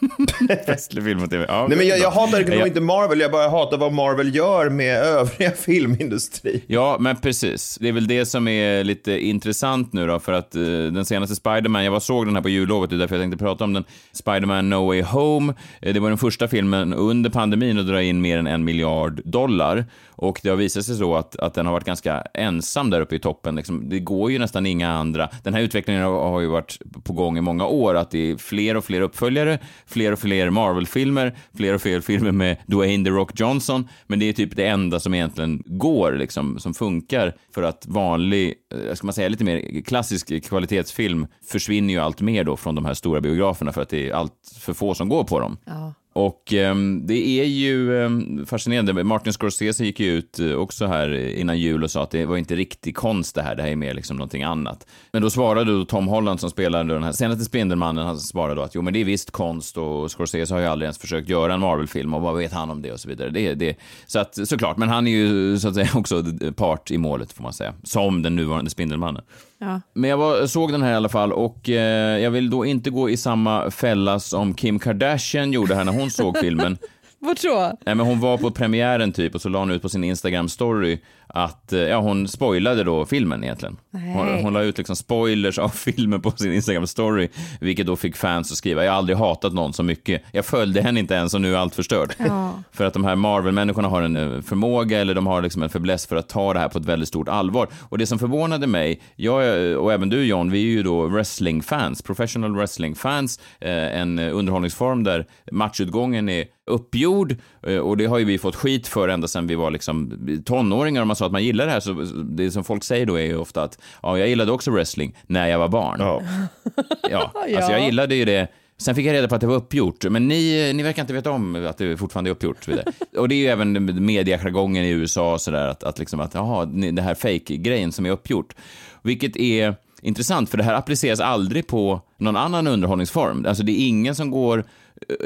Festlig 0.66 1.04
film 1.04 1.22
och 1.22 1.30
TV. 1.30 1.44
Ja, 1.48 1.66
Nej, 1.68 1.78
men 1.78 1.86
jag, 1.86 1.98
jag 1.98 2.10
hatar 2.10 2.40
nog 2.40 2.54
Jag- 2.60 2.66
inte 2.66 2.80
Marvel, 2.80 3.20
jag 3.20 3.30
bara 3.30 3.48
hatar 3.48 3.78
vad 3.78 3.92
Marvel 3.92 4.34
gör 4.34 4.68
med 4.70 4.98
övriga 5.02 5.50
filmindustri. 5.56 6.64
Ja, 6.66 6.96
men 7.00 7.16
precis. 7.16 7.78
Det 7.80 7.88
är 7.88 7.92
väl 7.92 8.06
det 8.06 8.26
som 8.26 8.48
är 8.48 8.84
lite 8.84 9.18
intressant 9.26 9.92
nu 9.92 10.06
då, 10.06 10.18
för 10.20 10.32
att 10.32 10.54
eh, 10.54 10.62
den 10.62 11.04
senaste 11.04 11.36
Spider-Man, 11.36 11.84
jag 11.84 11.92
var 11.92 12.00
såg 12.00 12.26
den 12.26 12.34
här 12.34 12.42
på 12.42 12.48
jullovet, 12.48 12.90
det 12.90 12.96
är 12.96 12.98
därför 12.98 13.14
jag 13.16 13.22
tänkte 13.22 13.38
prata 13.44 13.64
om 13.64 13.72
den. 13.72 13.84
Spider-Man 14.12 14.70
No 14.70 14.86
Way 14.86 15.02
Home, 15.02 15.54
eh, 15.82 15.94
det 15.94 16.00
var 16.00 16.08
den 16.08 16.18
första 16.18 16.48
filmen 16.48 16.94
under 16.94 17.30
pandemin 17.30 17.78
att 17.78 17.86
dra 17.86 18.02
in 18.02 18.20
mer 18.20 18.38
än 18.38 18.46
en 18.46 18.64
miljard 18.64 19.20
dollar. 19.24 19.84
Och 20.16 20.40
det 20.42 20.48
har 20.48 20.56
visat 20.56 20.84
sig 20.84 20.96
så 20.96 21.16
att, 21.16 21.36
att 21.36 21.54
den 21.54 21.66
har 21.66 21.72
varit 21.72 21.84
ganska 21.84 22.20
ensam 22.34 22.90
där 22.90 23.00
uppe 23.00 23.14
i 23.14 23.18
toppen. 23.18 23.56
Liksom, 23.56 23.88
det 23.88 24.00
går 24.00 24.30
ju 24.30 24.38
nästan 24.38 24.66
inga 24.66 24.90
andra. 24.90 25.28
Den 25.42 25.54
här 25.54 25.60
utvecklingen 25.60 26.02
har, 26.02 26.30
har 26.30 26.40
ju 26.40 26.46
varit 26.46 26.78
på 27.04 27.12
gång 27.12 27.38
i 27.38 27.40
många 27.40 27.66
år, 27.66 27.94
att 27.94 28.10
det 28.10 28.30
är 28.30 28.36
fler 28.36 28.76
och 28.76 28.84
fler 28.84 29.00
uppföljare, 29.00 29.58
fler 29.86 30.12
och 30.12 30.18
fler 30.18 30.50
Marvel-filmer, 30.50 31.36
fler 31.56 31.74
och 31.74 31.82
fler 31.82 32.00
filmer 32.00 32.32
med 32.32 32.56
Dwayne 32.66 33.04
The 33.04 33.10
Rock 33.10 33.40
Johnson, 33.40 33.88
men 34.06 34.18
det 34.18 34.28
är 34.28 34.32
typ 34.32 34.56
det 34.56 34.66
enda 34.66 35.00
som 35.00 35.14
egentligen 35.14 35.62
går, 35.66 36.12
liksom, 36.12 36.58
som 36.58 36.74
funkar 36.74 37.36
för 37.54 37.62
att 37.62 37.86
vanlig, 37.86 38.54
eh, 38.88 38.94
ska 38.94 39.06
man 39.06 39.14
säga 39.14 39.28
lite 39.28 39.44
mer 39.44 39.82
klassisk 39.82 40.44
kvalitetsfilm 40.44 41.26
försvinner 41.50 41.94
ju 41.94 42.00
allt 42.00 42.20
mer 42.20 42.44
då 42.44 42.56
från 42.56 42.74
de 42.74 42.84
här 42.84 42.94
stora 42.94 43.20
biograferna 43.20 43.72
för 43.72 43.82
att 43.82 43.88
det 43.88 44.08
är 44.08 44.14
allt 44.14 44.32
för 44.60 44.72
få 44.72 44.94
som 44.94 45.08
går 45.08 45.24
på 45.24 45.40
dem. 45.40 45.56
Ja. 45.64 45.94
Och 46.14 46.54
eh, 46.54 46.74
det 47.02 47.40
är 47.40 47.44
ju 47.44 48.02
eh, 48.02 48.10
fascinerande. 48.46 49.04
Martin 49.04 49.32
Scorsese 49.32 49.84
gick 49.84 50.00
ju 50.00 50.12
ut 50.12 50.38
eh, 50.38 50.52
också 50.52 50.86
här 50.86 51.14
innan 51.14 51.58
jul 51.58 51.84
och 51.84 51.90
sa 51.90 52.02
att 52.02 52.10
det 52.10 52.26
var 52.26 52.36
inte 52.36 52.56
riktig 52.56 52.96
konst 52.96 53.34
det 53.34 53.42
här, 53.42 53.54
det 53.54 53.62
här 53.62 53.70
är 53.70 53.76
mer 53.76 53.94
liksom 53.94 54.16
någonting 54.16 54.42
annat. 54.42 54.86
Men 55.12 55.22
då 55.22 55.30
svarade 55.30 55.78
då 55.78 55.84
Tom 55.84 56.08
Holland 56.08 56.40
som 56.40 56.50
spelade 56.50 56.94
den 56.94 57.02
här 57.02 57.12
senaste 57.12 57.44
Spindelmannen, 57.44 58.06
han 58.06 58.18
svarade 58.18 58.54
då 58.54 58.62
att 58.62 58.74
jo 58.74 58.82
men 58.82 58.92
det 58.92 59.00
är 59.00 59.04
visst 59.04 59.30
konst 59.30 59.76
och 59.76 60.10
Scorsese 60.10 60.54
har 60.54 60.60
ju 60.60 60.66
aldrig 60.66 60.86
ens 60.86 60.98
försökt 60.98 61.28
göra 61.28 61.54
en 61.54 61.60
Marvel-film 61.60 62.14
och 62.14 62.22
vad 62.22 62.36
vet 62.36 62.52
han 62.52 62.70
om 62.70 62.82
det 62.82 62.92
och 62.92 63.00
så 63.00 63.08
vidare. 63.08 63.30
Det, 63.30 63.54
det, 63.54 63.76
så 64.06 64.18
att 64.18 64.48
såklart, 64.48 64.76
men 64.76 64.88
han 64.88 65.06
är 65.06 65.10
ju 65.10 65.58
så 65.58 65.68
att 65.68 65.74
säga 65.74 65.90
också 65.94 66.24
part 66.56 66.90
i 66.90 66.98
målet 66.98 67.32
får 67.32 67.42
man 67.42 67.52
säga, 67.52 67.74
som 67.82 68.22
den 68.22 68.36
nuvarande 68.36 68.70
Spindelmannen. 68.70 69.22
Ja. 69.58 69.80
Men 69.92 70.10
jag 70.10 70.16
var, 70.16 70.46
såg 70.46 70.72
den 70.72 70.82
här 70.82 70.92
i 70.92 70.96
alla 70.96 71.08
fall 71.08 71.32
och 71.32 71.68
eh, 71.68 72.18
jag 72.18 72.30
vill 72.30 72.50
då 72.50 72.64
inte 72.64 72.90
gå 72.90 73.10
i 73.10 73.16
samma 73.16 73.70
fälla 73.70 74.20
som 74.20 74.54
Kim 74.54 74.78
Kardashian 74.78 75.52
gjorde 75.52 75.74
här 75.74 75.84
när 75.84 75.92
hon 75.92 76.10
såg 76.10 76.38
filmen. 76.38 76.78
Vad 77.18 77.36
tror 77.36 77.54
jag? 77.54 77.76
Nej, 77.86 77.94
men 77.94 78.06
hon 78.06 78.20
var 78.20 78.38
på 78.38 78.50
premiären 78.50 79.12
typ 79.12 79.34
och 79.34 79.42
så 79.42 79.48
la 79.48 79.58
hon 79.58 79.70
ut 79.70 79.82
på 79.82 79.88
sin 79.88 80.04
Instagram-story 80.04 80.98
att 81.36 81.72
eh, 81.72 81.80
ja, 81.80 82.00
hon 82.00 82.28
spoilade 82.28 82.84
då 82.84 83.06
filmen 83.06 83.44
egentligen. 83.44 83.76
Hon, 83.92 84.26
Nej. 84.26 84.42
hon 84.42 84.52
la 84.52 84.62
ut 84.62 84.78
liksom 84.78 84.96
spoilers 84.96 85.58
av 85.58 85.68
filmen 85.74 86.20
på 86.20 86.30
sin 86.30 86.52
Instagram-story, 86.52 87.28
vilket 87.60 87.86
då 87.86 87.96
fick 87.96 88.16
fans 88.16 88.52
att 88.52 88.58
skriva 88.58 88.84
“Jag 88.84 88.92
har 88.92 88.98
aldrig 88.98 89.18
hatat 89.18 89.52
någon 89.52 89.72
så 89.72 89.82
mycket. 89.82 90.22
Jag 90.32 90.44
följde 90.44 90.82
henne 90.82 91.00
inte 91.00 91.14
ens 91.14 91.34
och 91.34 91.40
nu 91.40 91.54
är 91.54 91.58
allt 91.58 91.74
förstört”. 91.74 92.16
Ja. 92.18 92.52
För 92.72 92.84
att 92.84 92.92
de 92.92 93.04
här 93.04 93.16
Marvel-människorna 93.16 93.88
har 93.88 94.02
en 94.02 94.16
eh, 94.16 94.40
förmåga 94.40 95.00
eller 95.00 95.14
de 95.14 95.26
har 95.26 95.42
liksom 95.42 95.62
en 95.62 95.68
fäbless 95.68 96.06
för 96.06 96.16
att 96.16 96.28
ta 96.28 96.52
det 96.52 96.58
här 96.58 96.68
på 96.68 96.78
ett 96.78 96.84
väldigt 96.84 97.08
stort 97.08 97.28
allvar. 97.28 97.68
Och 97.88 97.98
det 97.98 98.06
som 98.06 98.18
förvånade 98.18 98.66
mig, 98.66 99.00
jag 99.16 99.70
eh, 99.70 99.76
och 99.76 99.92
även 99.92 100.08
du 100.08 100.24
John, 100.24 100.50
vi 100.50 100.58
är 100.58 100.70
ju 100.70 100.82
då 100.82 101.06
wrestling-fans, 101.06 102.02
professional 102.02 102.56
wrestling-fans, 102.56 103.40
en 103.60 104.18
underhållningsform 104.18 105.04
där 105.04 105.26
matchutgången 105.52 106.28
är 106.28 106.44
uppgjord 106.70 107.36
och 107.82 107.96
det 107.96 108.06
har 108.06 108.18
ju 108.18 108.24
vi 108.24 108.38
fått 108.38 108.56
skit 108.56 108.88
för 108.88 109.08
ända 109.08 109.28
sedan 109.28 109.46
vi 109.46 109.54
var 109.54 109.70
liksom 109.70 110.18
tonåringar 110.44 111.00
och 111.00 111.06
man 111.06 111.16
att 111.26 111.32
man 111.32 111.44
gillar 111.44 111.66
det 111.66 111.72
här 111.72 111.80
så 111.80 111.92
det 112.24 112.50
som 112.50 112.64
folk 112.64 112.84
säger 112.84 113.06
då 113.06 113.14
är 113.14 113.24
ju 113.24 113.36
ofta 113.36 113.62
att 113.62 113.78
ja, 114.02 114.18
jag 114.18 114.28
gillade 114.28 114.52
också 114.52 114.70
wrestling 114.70 115.16
när 115.26 115.48
jag 115.48 115.58
var 115.58 115.68
barn. 115.68 115.96
Ja. 116.00 116.22
Ja, 117.10 117.32
alltså 117.56 117.72
jag 117.72 117.84
gillade 117.84 118.14
ju 118.14 118.24
det. 118.24 118.48
Sen 118.76 118.94
fick 118.94 119.06
jag 119.06 119.14
reda 119.14 119.28
på 119.28 119.34
att 119.34 119.40
det 119.40 119.46
var 119.46 119.54
uppgjort, 119.54 120.04
men 120.04 120.28
ni, 120.28 120.72
ni 120.74 120.82
verkar 120.82 121.02
inte 121.02 121.12
veta 121.12 121.30
om 121.30 121.66
att 121.66 121.78
det 121.78 121.96
fortfarande 121.96 122.30
är 122.30 122.32
uppgjort. 122.32 122.68
Och, 122.68 123.18
och 123.20 123.28
det 123.28 123.34
är 123.34 123.36
ju 123.36 123.46
även 123.46 124.04
mediajargongen 124.04 124.84
i 124.84 124.90
USA, 124.90 125.38
så 125.38 125.50
där, 125.50 125.68
att, 125.68 125.82
att, 125.82 125.98
liksom 125.98 126.20
att 126.20 126.34
jaha, 126.34 126.64
det 126.66 127.02
här 127.02 127.14
fake-grejen 127.14 127.92
som 127.92 128.06
är 128.06 128.10
uppgjort. 128.10 128.54
Vilket 129.02 129.36
är 129.36 129.74
intressant, 130.02 130.50
för 130.50 130.58
det 130.58 130.64
här 130.64 130.74
appliceras 130.74 131.20
aldrig 131.20 131.66
på 131.66 132.00
någon 132.16 132.36
annan 132.36 132.66
underhållningsform. 132.66 133.46
Alltså 133.48 133.62
det 133.62 133.72
är 133.72 133.88
ingen 133.88 134.14
som 134.14 134.30
går, 134.30 134.64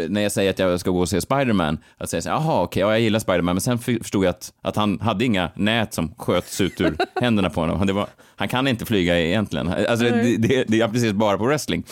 när 0.08 0.20
jag 0.20 0.32
säger 0.32 0.50
att 0.50 0.58
jag 0.58 0.80
ska 0.80 0.90
gå 0.90 1.00
och 1.00 1.08
se 1.08 1.20
Spiderman, 1.20 1.78
att 1.98 2.10
säga 2.10 2.22
så 2.22 2.28
jaha, 2.28 2.62
okej, 2.62 2.80
ja, 2.80 2.90
jag 2.90 3.00
gillar 3.00 3.18
Spiderman, 3.18 3.54
men 3.54 3.60
sen 3.60 3.78
förstod 3.78 4.24
jag 4.24 4.30
att, 4.30 4.52
att 4.62 4.76
han 4.76 5.00
hade 5.00 5.24
inga 5.24 5.50
nät 5.54 5.94
som 5.94 6.14
sköts 6.18 6.60
ut 6.60 6.80
ur 6.80 6.96
händerna 7.20 7.50
på 7.50 7.60
honom. 7.60 7.86
Det 7.86 7.92
var, 7.92 8.08
han 8.38 8.48
kan 8.48 8.68
inte 8.68 8.84
flyga 8.84 9.20
egentligen. 9.20 9.68
Alltså, 9.68 10.04
det, 10.04 10.36
det, 10.36 10.64
det 10.68 10.82
appliceras 10.82 11.12
bara 11.12 11.38
på 11.38 11.44
wrestling. 11.44 11.84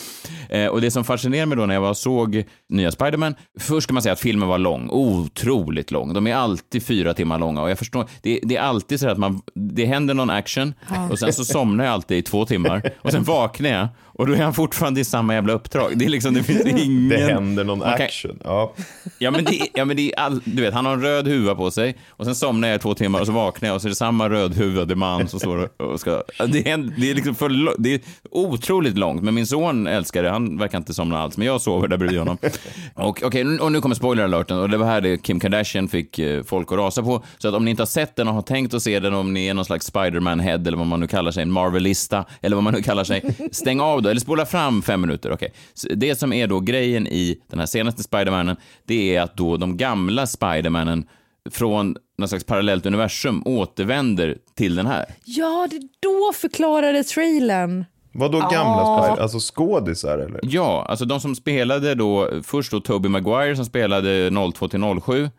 Eh, 0.49 0.67
och 0.67 0.81
det 0.81 0.91
som 0.91 1.03
fascinerar 1.03 1.45
mig 1.45 1.57
då 1.57 1.65
när 1.65 1.73
jag 1.73 1.81
var 1.81 1.93
såg 1.93 2.43
nya 2.69 2.91
Spider-Man, 2.91 3.35
först 3.59 3.83
ska 3.83 3.93
man 3.93 4.03
säga 4.03 4.13
att 4.13 4.19
filmen 4.19 4.47
var 4.47 4.57
lång, 4.57 4.89
otroligt 4.91 5.91
lång. 5.91 6.13
De 6.13 6.27
är 6.27 6.35
alltid 6.35 6.83
fyra 6.83 7.13
timmar 7.13 7.39
långa 7.39 7.61
och 7.61 7.69
jag 7.69 7.79
förstår, 7.79 8.07
det, 8.21 8.39
det 8.43 8.55
är 8.55 8.61
alltid 8.61 8.99
så 8.99 9.09
att 9.09 9.17
man, 9.17 9.41
det 9.55 9.85
händer 9.85 10.13
någon 10.13 10.29
action 10.29 10.73
och 11.11 11.19
sen 11.19 11.33
så 11.33 11.45
somnar 11.45 11.83
jag 11.83 11.93
alltid 11.93 12.17
i 12.17 12.21
två 12.21 12.45
timmar 12.45 12.91
och 13.01 13.11
sen 13.11 13.23
vaknar 13.23 13.69
jag 13.69 13.87
och 14.17 14.27
då 14.27 14.33
är 14.33 14.37
han 14.37 14.53
fortfarande 14.53 15.01
i 15.01 15.05
samma 15.05 15.33
jävla 15.33 15.53
uppdrag. 15.53 15.91
Det 15.95 16.05
är 16.05 16.09
liksom, 16.09 16.33
det 16.33 16.43
finns 16.43 16.65
ingen... 16.65 17.09
Det 17.09 17.17
händer 17.17 17.63
någon 17.63 17.79
kan- 17.79 17.93
action. 17.93 18.39
Ja. 18.43 18.73
Ja 19.19 19.31
men, 19.31 19.43
det, 19.43 19.59
ja, 19.73 19.85
men 19.85 19.97
det 19.97 20.11
är 20.13 20.19
all, 20.19 20.41
du 20.45 20.61
vet, 20.61 20.73
han 20.73 20.85
har 20.85 20.93
en 20.93 21.01
röd 21.01 21.27
huva 21.27 21.55
på 21.55 21.71
sig 21.71 21.97
och 22.09 22.25
sen 22.25 22.35
somnar 22.35 22.67
jag 22.67 22.75
i 22.75 22.79
två 22.79 22.93
timmar 22.93 23.19
och 23.19 23.25
så 23.25 23.31
vaknar 23.31 23.69
jag 23.69 23.75
och 23.75 23.81
så 23.81 23.87
är 23.87 23.89
det 23.89 23.95
samma 23.95 24.29
rödhuvade 24.29 24.95
man 24.95 25.27
som 25.27 25.39
står 25.39 25.81
och 25.81 25.99
ska... 25.99 26.23
Det 26.37 26.69
är, 26.71 26.77
det 26.97 27.11
är 27.11 27.15
liksom 27.15 27.35
för 27.35 27.75
det 27.81 27.93
är 27.93 28.01
otroligt 28.31 28.97
långt, 28.97 29.23
men 29.23 29.33
min 29.33 29.47
son 29.47 29.87
älskar 29.87 30.23
det. 30.23 30.29
Han 30.29 30.57
verkar 30.57 30.77
inte 30.77 30.93
somna 30.93 31.17
alls, 31.19 31.37
men 31.37 31.47
jag 31.47 31.61
sover 31.61 31.87
där 31.87 31.97
bredvid 31.97 32.19
honom. 32.19 32.37
Och, 32.95 33.33
nu- 33.35 33.59
och 33.59 33.71
nu 33.71 33.81
kommer 33.81 33.95
spoiler-alerten 33.95 34.57
och 34.59 34.69
det 34.69 34.77
var 34.77 34.85
här 34.85 35.01
det 35.01 35.17
Kim 35.17 35.39
Kardashian 35.39 35.87
fick 35.87 36.19
eh, 36.19 36.43
folk 36.43 36.71
att 36.71 36.77
rasa 36.77 37.03
på. 37.03 37.23
Så 37.37 37.47
att 37.47 37.53
om 37.53 37.65
ni 37.65 37.71
inte 37.71 37.81
har 37.81 37.87
sett 37.87 38.15
den 38.15 38.27
och 38.27 38.33
har 38.33 38.41
tänkt 38.41 38.73
att 38.73 38.81
se 38.83 38.99
den, 38.99 39.13
om 39.13 39.33
ni 39.33 39.47
är 39.47 39.53
någon 39.53 39.65
slags 39.65 39.85
Spider-Man-head 39.85 40.67
eller 40.67 40.77
vad 40.77 40.87
man 40.87 40.99
nu 40.99 41.07
kallar 41.07 41.31
sig, 41.31 41.43
en 41.43 41.51
Marvelista 41.51 42.25
eller 42.41 42.55
vad 42.55 42.63
man 42.63 42.73
nu 42.73 42.81
kallar 42.81 43.03
sig, 43.03 43.23
stäng 43.51 43.79
av 43.79 44.01
då, 44.01 44.09
eller 44.09 44.21
spola 44.21 44.45
fram 44.45 44.81
fem 44.81 45.01
minuter. 45.01 45.37
Så 45.73 45.87
Det 45.95 46.15
som 46.15 46.33
är 46.33 46.47
då 46.47 46.59
grejen 46.59 47.07
i 47.07 47.37
den 47.49 47.59
här 47.59 47.65
senaste 47.65 48.03
Spider-Manen, 48.03 48.55
det 48.85 49.15
är 49.15 49.21
att 49.21 49.37
då 49.37 49.57
de 49.57 49.77
gamla 49.77 50.25
Spider-Manen 50.25 51.03
från 51.51 51.95
någon 52.17 52.27
slags 52.29 52.43
parallellt 52.43 52.85
universum 52.85 53.41
återvänder 53.45 54.37
till 54.55 54.75
den 54.75 54.85
här. 54.85 55.05
Ja, 55.25 55.67
det 55.71 55.81
då 55.99 56.31
förklarade 56.33 57.03
trailern. 57.03 57.85
Vad 58.11 58.31
då 58.31 58.39
gamla 58.39 59.03
Spider? 59.03 59.21
Alltså 59.21 59.39
skådisar 59.53 60.17
eller? 60.17 60.39
Ja, 60.43 60.85
alltså 60.89 61.05
de 61.05 61.19
som 61.19 61.35
spelade 61.35 61.95
då, 61.95 62.29
först 62.43 62.71
då 62.71 62.79
Tobey 62.79 63.09
Maguire 63.09 63.55
som 63.55 63.65
spelade 63.65 64.31
02 64.53 64.67
till 64.67 64.81
07 65.01 65.29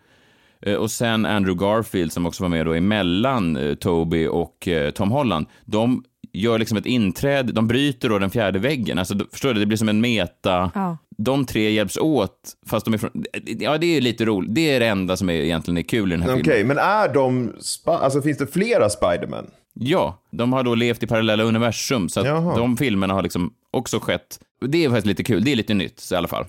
eh, 0.62 0.74
och 0.74 0.90
sen 0.90 1.26
Andrew 1.26 1.66
Garfield 1.66 2.12
som 2.12 2.26
också 2.26 2.44
var 2.44 2.48
med 2.48 2.66
då 2.66 2.72
emellan 2.74 3.56
eh, 3.56 3.74
Toby 3.74 4.26
och 4.26 4.68
eh, 4.68 4.90
Tom 4.90 5.10
Holland. 5.10 5.46
De 5.64 6.04
gör 6.32 6.58
liksom 6.58 6.78
ett 6.78 6.86
inträde, 6.86 7.52
de 7.52 7.68
bryter 7.68 8.08
då 8.08 8.18
den 8.18 8.30
fjärde 8.30 8.58
väggen. 8.58 8.98
Alltså, 8.98 9.14
förstår 9.32 9.54
du, 9.54 9.60
det 9.60 9.66
blir 9.66 9.78
som 9.78 9.88
en 9.88 10.00
meta. 10.00 10.70
Ja. 10.74 10.96
De 11.22 11.44
tre 11.44 11.70
hjälps 11.70 11.96
åt, 11.96 12.52
fast 12.66 12.84
de 12.84 12.94
är 12.94 12.98
från... 12.98 13.24
Ja, 13.44 13.78
det 13.78 13.96
är 13.96 14.00
lite 14.00 14.24
roligt. 14.24 14.54
Det 14.54 14.70
är 14.70 14.80
det 14.80 14.86
enda 14.86 15.16
som 15.16 15.30
är, 15.30 15.34
egentligen 15.34 15.78
är 15.78 15.82
kul 15.82 16.12
i 16.12 16.16
den 16.16 16.22
här 16.22 16.32
Okej, 16.32 16.44
filmen. 16.44 16.66
men 16.66 16.78
är 16.78 17.14
de... 17.14 17.54
Alltså 17.84 18.22
finns 18.22 18.38
det 18.38 18.46
flera 18.46 18.88
Spiderman? 18.90 19.50
Ja, 19.74 20.22
de 20.30 20.52
har 20.52 20.62
då 20.62 20.74
levt 20.74 21.02
i 21.02 21.06
parallella 21.06 21.42
universum, 21.44 22.08
så 22.08 22.20
att 22.20 22.26
Jaha. 22.26 22.56
de 22.56 22.76
filmerna 22.76 23.14
har 23.14 23.22
liksom 23.22 23.52
också 23.70 24.00
skett. 24.00 24.40
Det 24.60 24.84
är 24.84 24.88
faktiskt 24.88 25.06
lite 25.06 25.24
kul, 25.24 25.44
det 25.44 25.52
är 25.52 25.56
lite 25.56 25.74
nytt 25.74 26.00
så 26.00 26.14
i 26.14 26.18
alla 26.18 26.28
fall. 26.28 26.44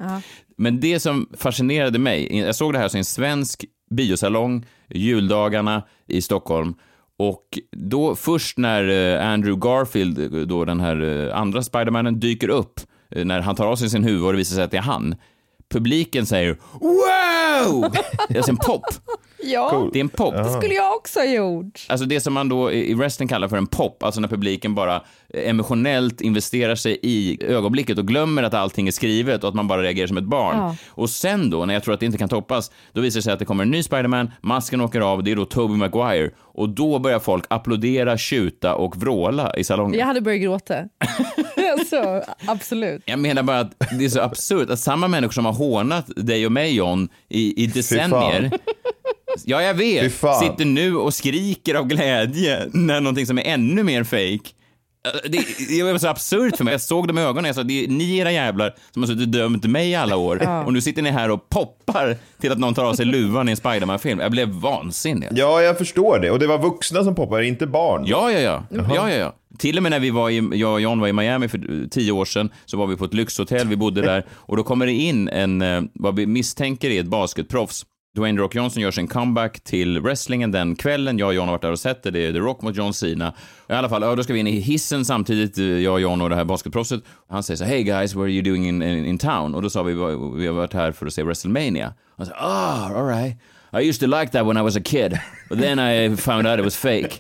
Men 0.57 0.79
det 0.79 0.99
som 0.99 1.29
fascinerade 1.37 1.99
mig, 1.99 2.37
jag 2.37 2.55
såg 2.55 2.73
det 2.73 2.79
här 2.79 2.87
som 2.87 2.97
en 2.97 3.05
svensk 3.05 3.65
biosalong, 3.91 4.65
juldagarna 4.89 5.83
i 6.07 6.21
Stockholm, 6.21 6.73
och 7.17 7.59
då 7.71 8.15
först 8.15 8.57
när 8.57 8.83
eh, 8.89 9.27
Andrew 9.27 9.59
Garfield, 9.69 10.19
eh, 10.19 10.41
då 10.41 10.65
den 10.65 10.79
här 10.79 11.27
eh, 11.27 11.37
andra 11.37 11.61
Spidermanen, 11.63 12.19
dyker 12.19 12.49
upp, 12.49 12.79
när 13.15 13.39
han 13.39 13.55
tar 13.55 13.65
av 13.65 13.75
sig 13.75 13.89
sin 13.89 14.03
huvud 14.03 14.25
och 14.25 14.31
det 14.31 14.37
visar 14.37 14.55
sig 14.55 14.63
att 14.63 14.71
det 14.71 14.77
är 14.77 14.81
han, 14.81 15.15
publiken 15.71 16.25
säger 16.25 16.57
wow! 16.73 17.91
Det 18.29 18.33
är 18.33 18.37
alltså 18.37 18.51
en 18.51 18.57
pop. 18.57 18.83
Ja, 19.43 19.89
Det 19.93 19.99
är 19.99 20.01
en 20.01 20.09
pop. 20.09 20.33
det 20.33 20.49
skulle 20.51 20.73
jag 20.73 20.95
också 20.95 21.19
ha 21.19 21.25
gjort. 21.25 21.85
Alltså 21.89 22.05
det 22.05 22.19
som 22.21 22.33
man 22.33 22.49
då 22.49 22.71
i 22.71 22.93
wrestling 22.93 23.27
kallar 23.27 23.47
för 23.47 23.57
en 23.57 23.67
pop, 23.67 24.03
alltså 24.03 24.21
när 24.21 24.27
publiken 24.27 24.75
bara 24.75 25.01
emotionellt 25.33 26.21
investerar 26.21 26.75
sig 26.75 26.99
i 27.01 27.37
ögonblicket 27.45 27.97
och 27.97 28.07
glömmer 28.07 28.43
att 28.43 28.53
allting 28.53 28.87
är 28.87 28.91
skrivet 28.91 29.43
och 29.43 29.49
att 29.49 29.55
man 29.55 29.67
bara 29.67 29.81
reagerar 29.81 30.07
som 30.07 30.17
ett 30.17 30.23
barn. 30.23 30.57
Ja. 30.57 30.75
Och 30.89 31.09
sen 31.09 31.49
då, 31.49 31.65
när 31.65 31.73
jag 31.73 31.83
tror 31.83 31.93
att 31.93 31.99
det 31.99 32.05
inte 32.05 32.17
kan 32.17 32.29
toppas, 32.29 32.71
då 32.93 33.01
visar 33.01 33.17
det 33.17 33.23
sig 33.23 33.33
att 33.33 33.39
det 33.39 33.45
kommer 33.45 33.63
en 33.63 33.71
ny 33.71 33.83
Spiderman, 33.83 34.31
masken 34.41 34.81
åker 34.81 35.01
av, 35.01 35.23
det 35.23 35.31
är 35.31 35.35
då 35.35 35.45
Tobey 35.45 35.77
Maguire 35.77 36.31
och 36.37 36.69
då 36.69 36.99
börjar 36.99 37.19
folk 37.19 37.45
applådera, 37.49 38.17
tjuta 38.17 38.75
och 38.75 38.97
vråla 38.97 39.55
i 39.57 39.63
salongen. 39.63 39.99
Jag 39.99 40.05
hade 40.05 40.21
börjat 40.21 40.41
gråta. 40.41 40.75
alltså, 41.79 42.23
absolut. 42.45 43.01
Jag 43.05 43.19
menar 43.19 43.43
bara 43.43 43.59
att 43.59 43.73
det 43.99 44.05
är 44.05 44.09
så 44.09 44.21
absurt 44.21 44.69
att 44.69 44.79
samma 44.79 45.07
människor 45.07 45.31
som 45.31 45.45
har 45.45 45.53
hånat 45.53 46.05
dig 46.15 46.45
och 46.45 46.51
mig 46.51 46.75
John 46.75 47.09
i, 47.29 47.63
i 47.63 47.67
decennier 47.67 48.51
Ja, 49.45 49.61
jag 49.61 49.73
vet. 49.73 50.13
Sitter 50.13 50.65
nu 50.65 50.95
och 50.95 51.13
skriker 51.13 51.75
av 51.75 51.87
glädje 51.87 52.69
när 52.73 53.01
någonting 53.01 53.25
som 53.25 53.37
är 53.37 53.43
ännu 53.43 53.83
mer 53.83 54.03
fake. 54.03 54.49
Det, 55.23 55.45
det 55.69 55.83
var 55.83 55.97
så 55.97 56.07
absurt 56.07 56.57
för 56.57 56.63
mig. 56.63 56.71
Jag 56.73 56.81
såg 56.81 57.07
dem 57.07 57.17
i 57.17 57.21
ögonen. 57.21 57.45
Jag 57.45 57.55
sa, 57.55 57.63
det 57.63 57.83
är 57.83 57.87
ni 57.87 58.17
era 58.17 58.31
jävlar 58.31 58.75
som 58.91 59.01
har 59.01 59.07
suttit 59.07 59.21
och 59.21 59.29
dömt 59.29 59.65
mig 59.65 59.89
i 59.89 59.95
alla 59.95 60.15
år. 60.17 60.63
Och 60.65 60.73
nu 60.73 60.81
sitter 60.81 61.01
ni 61.01 61.09
här 61.09 61.31
och 61.31 61.49
poppar 61.49 62.17
till 62.41 62.51
att 62.51 62.57
någon 62.59 62.73
tar 62.73 62.85
av 62.85 62.93
sig 62.93 63.05
luvan 63.05 63.47
i 63.47 63.51
en 63.51 63.57
Spiderman-film. 63.57 64.19
Jag 64.19 64.31
blev 64.31 64.49
vansinnig. 64.49 65.27
Ja, 65.31 65.61
jag 65.61 65.77
förstår 65.77 66.19
det. 66.19 66.31
Och 66.31 66.39
det 66.39 66.47
var 66.47 66.57
vuxna 66.57 67.03
som 67.03 67.15
poppade, 67.15 67.47
inte 67.47 67.67
barn. 67.67 68.03
Ja, 68.07 68.31
ja, 68.31 68.39
ja. 68.39 68.63
ja, 68.69 68.85
ja, 68.95 69.09
ja. 69.09 69.35
Till 69.57 69.77
och 69.77 69.83
med 69.83 69.89
när 69.91 69.99
vi 69.99 70.09
var 70.09 70.29
i, 70.29 70.49
jag 70.53 70.73
och 70.73 70.81
John 70.81 70.99
var 70.99 71.07
i 71.07 71.13
Miami 71.13 71.47
för 71.47 71.57
eh, 71.81 71.87
tio 71.87 72.11
år 72.11 72.25
sedan, 72.25 72.49
så 72.65 72.77
var 72.77 72.87
vi 72.87 72.95
på 72.95 73.05
ett 73.05 73.13
lyxhotell, 73.13 73.67
vi 73.67 73.75
bodde 73.75 74.01
där, 74.01 74.25
och 74.31 74.57
då 74.57 74.63
kommer 74.63 74.85
det 74.85 74.91
in 74.93 75.29
en, 75.29 75.61
eh, 75.61 75.81
vad 75.93 76.15
vi 76.15 76.25
misstänker 76.27 76.89
är 76.89 76.99
ett 76.99 77.07
basketproffs. 77.07 77.85
Dwayne 78.15 78.41
Rock 78.41 78.55
Johnson 78.55 78.83
gör 78.83 78.91
sin 78.91 79.07
comeback 79.07 79.59
till 79.59 79.99
wrestlingen 79.99 80.51
den 80.51 80.75
kvällen. 80.75 81.17
Jag 81.17 81.27
och 81.27 81.33
John 81.33 81.47
har 81.47 81.53
varit 81.53 81.61
där 81.61 81.71
och 81.71 81.79
sett 81.79 82.03
det. 82.03 82.11
Det 82.11 82.25
är 82.25 82.33
The 82.33 82.39
Rock 82.39 82.61
mot 82.61 82.75
John 82.75 82.93
Cena. 82.93 83.33
I 83.69 83.73
alla 83.73 83.89
fall, 83.89 84.01
ja, 84.01 84.15
då 84.15 84.23
ska 84.23 84.33
vi 84.33 84.39
in 84.39 84.47
i 84.47 84.59
hissen 84.59 85.05
samtidigt, 85.05 85.57
eh, 85.57 85.65
jag 85.65 85.93
och 85.93 86.01
John 86.01 86.21
och 86.21 86.29
det 86.29 86.35
här 86.35 86.45
basketproffset. 86.45 87.03
Han 87.29 87.43
säger 87.43 87.57
så 87.57 87.63
hey 87.63 87.83
guys, 87.83 88.15
what 88.15 88.23
are 88.23 88.31
you 88.31 88.41
doing 88.41 88.67
in, 88.67 88.81
in, 88.81 89.05
in 89.05 89.17
town? 89.17 89.55
Och 89.55 89.61
då 89.61 89.69
sa 89.69 89.83
vi, 89.83 89.93
vi 90.35 90.47
har 90.47 90.51
varit 90.53 90.73
här 90.73 90.91
för 90.91 91.05
att 91.05 91.13
se 91.13 91.23
WrestleMania. 91.23 91.93
Han 92.17 92.25
sa, 92.25 92.33
ah, 92.37 92.85
all 92.95 93.07
right. 93.07 93.37
I 93.73 93.89
used 93.89 93.99
to 93.99 94.19
like 94.19 94.31
that 94.31 94.47
when 94.47 94.57
I 94.57 94.61
was 94.61 94.75
a 94.75 94.81
kid, 94.85 95.19
but 95.49 95.59
then 95.59 95.79
I 95.79 96.17
found 96.17 96.47
out 96.47 96.59
it 96.59 96.65
was 96.65 96.75
fake. 96.75 97.11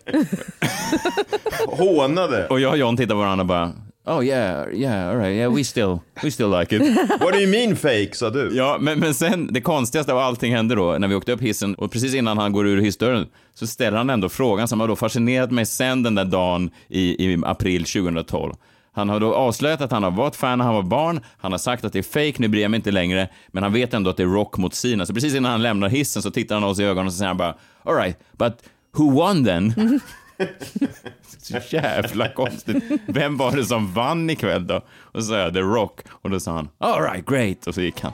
Hånade. 1.67 2.47
Och 2.47 2.59
jag 2.59 2.71
och 2.71 2.77
John 2.77 2.97
tittar 2.97 3.15
på 3.15 3.19
varandra 3.19 3.41
och 3.41 3.47
bara, 3.47 3.73
oh 4.09 4.25
yeah, 4.25 4.67
yeah, 4.73 5.09
all 5.09 5.17
right, 5.17 5.35
yeah, 5.35 5.55
we 5.55 5.63
still, 5.63 5.99
we 6.23 6.31
still 6.31 6.59
like 6.59 6.75
it. 6.75 6.81
What 7.21 7.33
do 7.33 7.39
you 7.39 7.47
mean 7.47 7.75
fake, 7.75 8.09
sa 8.13 8.29
du? 8.29 8.49
Ja, 8.55 8.77
men, 8.79 8.99
men 8.99 9.13
sen, 9.13 9.53
det 9.53 9.61
konstigaste 9.61 10.13
av 10.13 10.17
allting 10.17 10.55
hände 10.55 10.75
då, 10.75 10.97
när 10.97 11.07
vi 11.07 11.15
åkte 11.15 11.31
upp 11.31 11.41
hissen 11.41 11.75
och 11.75 11.91
precis 11.91 12.13
innan 12.13 12.37
han 12.37 12.51
går 12.51 12.67
ur 12.67 12.81
hissdörren 12.81 13.27
så 13.53 13.67
ställer 13.67 13.97
han 13.97 14.09
ändå 14.09 14.29
frågan 14.29 14.67
som 14.67 14.79
har 14.79 14.87
då 14.87 14.95
fascinerat 14.95 15.51
mig 15.51 15.65
sen 15.65 16.03
den 16.03 16.15
där 16.15 16.25
dagen 16.25 16.71
i, 16.87 17.31
i 17.31 17.41
april 17.45 17.85
2012. 17.85 18.53
Han 18.91 19.09
har 19.09 19.19
då 19.19 19.33
avslöjat 19.35 19.81
att 19.81 19.91
han 19.91 20.03
har 20.03 20.11
varit 20.11 20.35
fan 20.35 20.57
när 20.57 20.65
han 20.65 20.75
var 20.75 20.83
barn, 20.83 21.19
han 21.37 21.51
har 21.51 21.59
sagt 21.59 21.85
att 21.85 21.93
det 21.93 21.99
är 21.99 22.03
fake, 22.03 22.33
nu 22.37 22.47
bryr 22.47 22.61
jag 22.61 22.71
mig 22.71 22.77
inte 22.77 22.91
längre, 22.91 23.29
men 23.47 23.63
han 23.63 23.73
vet 23.73 23.93
ändå 23.93 24.09
att 24.09 24.17
det 24.17 24.23
är 24.23 24.27
rock 24.27 24.57
mot 24.57 24.73
Sina. 24.73 25.05
Så 25.05 25.13
precis 25.13 25.35
innan 25.35 25.51
han 25.51 25.61
lämnar 25.61 25.89
hissen 25.89 26.21
så 26.21 26.31
tittar 26.31 26.55
han 26.55 26.63
oss 26.63 26.79
i 26.79 26.83
ögonen 26.83 27.05
och 27.05 27.13
så 27.13 27.17
säger 27.17 27.27
han 27.27 27.37
bara, 27.37 27.55
all 27.83 27.95
right, 27.95 28.17
but 28.31 28.53
who 28.97 29.11
won 29.11 29.45
then? 29.45 29.73
så 31.37 31.59
jävla 31.69 32.33
konstigt. 32.33 32.83
Vem 33.07 33.37
var 33.37 33.55
det 33.55 33.65
som 33.65 33.93
vann 33.93 34.29
ikväll 34.29 34.67
då? 34.67 34.81
Och 34.87 35.23
så 35.23 35.29
sa 35.29 35.37
jag 35.37 35.53
The 35.53 35.59
Rock 35.59 35.99
och 36.09 36.29
då 36.29 36.39
sa 36.39 36.51
han 36.51 36.69
all 36.77 37.01
right, 37.01 37.25
great 37.25 37.67
och 37.67 37.75
så 37.75 37.81
gick 37.81 38.01
han. 38.01 38.13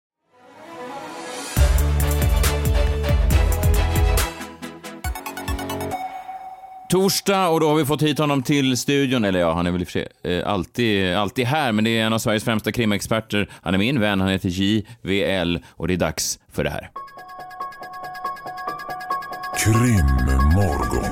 Torsdag 6.91 7.47
och 7.49 7.59
då 7.59 7.67
har 7.67 7.75
vi 7.75 7.85
fått 7.85 8.01
hit 8.01 8.19
honom 8.19 8.43
till 8.43 8.77
studion, 8.77 9.25
eller 9.25 9.39
ja, 9.39 9.53
han 9.53 9.67
är 9.67 9.71
väl 9.71 9.81
i 9.81 9.85
för 9.85 9.91
sig 9.91 10.07
eh, 10.23 10.47
alltid, 10.47 11.15
alltid 11.15 11.45
här, 11.45 11.71
men 11.71 11.83
det 11.83 11.99
är 11.99 12.05
en 12.05 12.13
av 12.13 12.19
Sveriges 12.19 12.43
främsta 12.43 12.71
krimexperter. 12.71 13.49
Han 13.61 13.73
är 13.73 13.77
min 13.77 13.99
vän, 13.99 14.21
han 14.21 14.29
heter 14.29 14.49
JVL 14.49 15.57
och 15.67 15.87
det 15.87 15.93
är 15.93 15.97
dags 15.97 16.39
för 16.51 16.63
det 16.63 16.69
här. 16.69 16.89
Krimmorgon. 19.63 21.05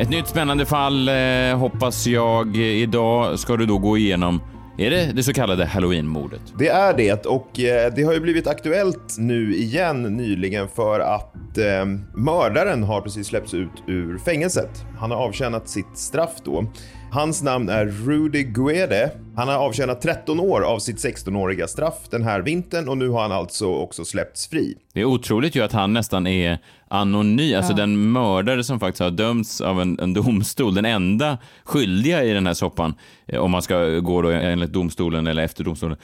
Ett 0.00 0.10
nytt 0.10 0.28
spännande 0.28 0.66
fall 0.66 1.08
eh, 1.08 1.58
hoppas 1.58 2.06
jag. 2.06 2.56
Idag 2.56 3.38
ska 3.38 3.56
du 3.56 3.66
då 3.66 3.78
gå 3.78 3.98
igenom, 3.98 4.40
är 4.78 4.90
det 4.90 5.12
det 5.12 5.22
så 5.22 5.32
kallade 5.32 5.64
halloweenmordet? 5.64 6.40
Det 6.58 6.68
är 6.68 6.94
det 6.94 7.26
och 7.26 7.60
eh, 7.60 7.92
det 7.94 8.02
har 8.02 8.12
ju 8.12 8.20
blivit 8.20 8.46
aktuellt 8.46 9.16
nu 9.18 9.56
igen 9.56 10.02
nyligen 10.02 10.68
för 10.68 11.00
att 11.00 11.58
eh, 11.58 11.84
mördaren 12.14 12.82
har 12.82 13.00
precis 13.00 13.26
släppts 13.26 13.54
ut 13.54 13.82
ur 13.86 14.18
fängelset. 14.18 14.84
Han 14.98 15.10
har 15.10 15.18
avtjänat 15.18 15.68
sitt 15.68 15.98
straff 15.98 16.34
då. 16.44 16.66
Hans 17.10 17.42
namn 17.42 17.68
är 17.68 17.86
Rudy 17.86 18.42
Guede. 18.42 19.10
Han 19.36 19.48
har 19.48 19.54
avtjänat 19.54 20.00
13 20.00 20.40
år 20.40 20.60
av 20.60 20.78
sitt 20.78 20.96
16-åriga 20.96 21.66
straff 21.66 21.98
den 22.10 22.22
här 22.22 22.40
vintern 22.40 22.88
och 22.88 22.98
nu 22.98 23.08
har 23.08 23.22
han 23.22 23.32
alltså 23.32 23.66
också 23.66 24.04
släppts 24.04 24.48
fri. 24.48 24.74
Det 24.92 25.00
är 25.00 25.04
otroligt 25.04 25.54
ju 25.56 25.62
att 25.62 25.72
han 25.72 25.92
nästan 25.92 26.26
är 26.26 26.58
anonym, 26.88 27.56
alltså 27.56 27.72
den 27.74 28.12
mördare 28.12 28.64
som 28.64 28.80
faktiskt 28.80 29.02
har 29.02 29.10
dömts 29.10 29.60
av 29.60 29.80
en, 29.80 29.98
en 30.00 30.14
domstol, 30.14 30.74
den 30.74 30.84
enda 30.84 31.38
skyldiga 31.64 32.24
i 32.24 32.32
den 32.32 32.46
här 32.46 32.54
soppan, 32.54 32.94
eh, 33.26 33.40
om 33.40 33.50
man 33.50 33.62
ska 33.62 33.84
gå 33.84 34.22
då 34.22 34.30
enligt 34.30 34.72
domstolen 34.72 35.26
eller 35.26 35.42
efter 35.42 35.64
domstolen, 35.64 35.96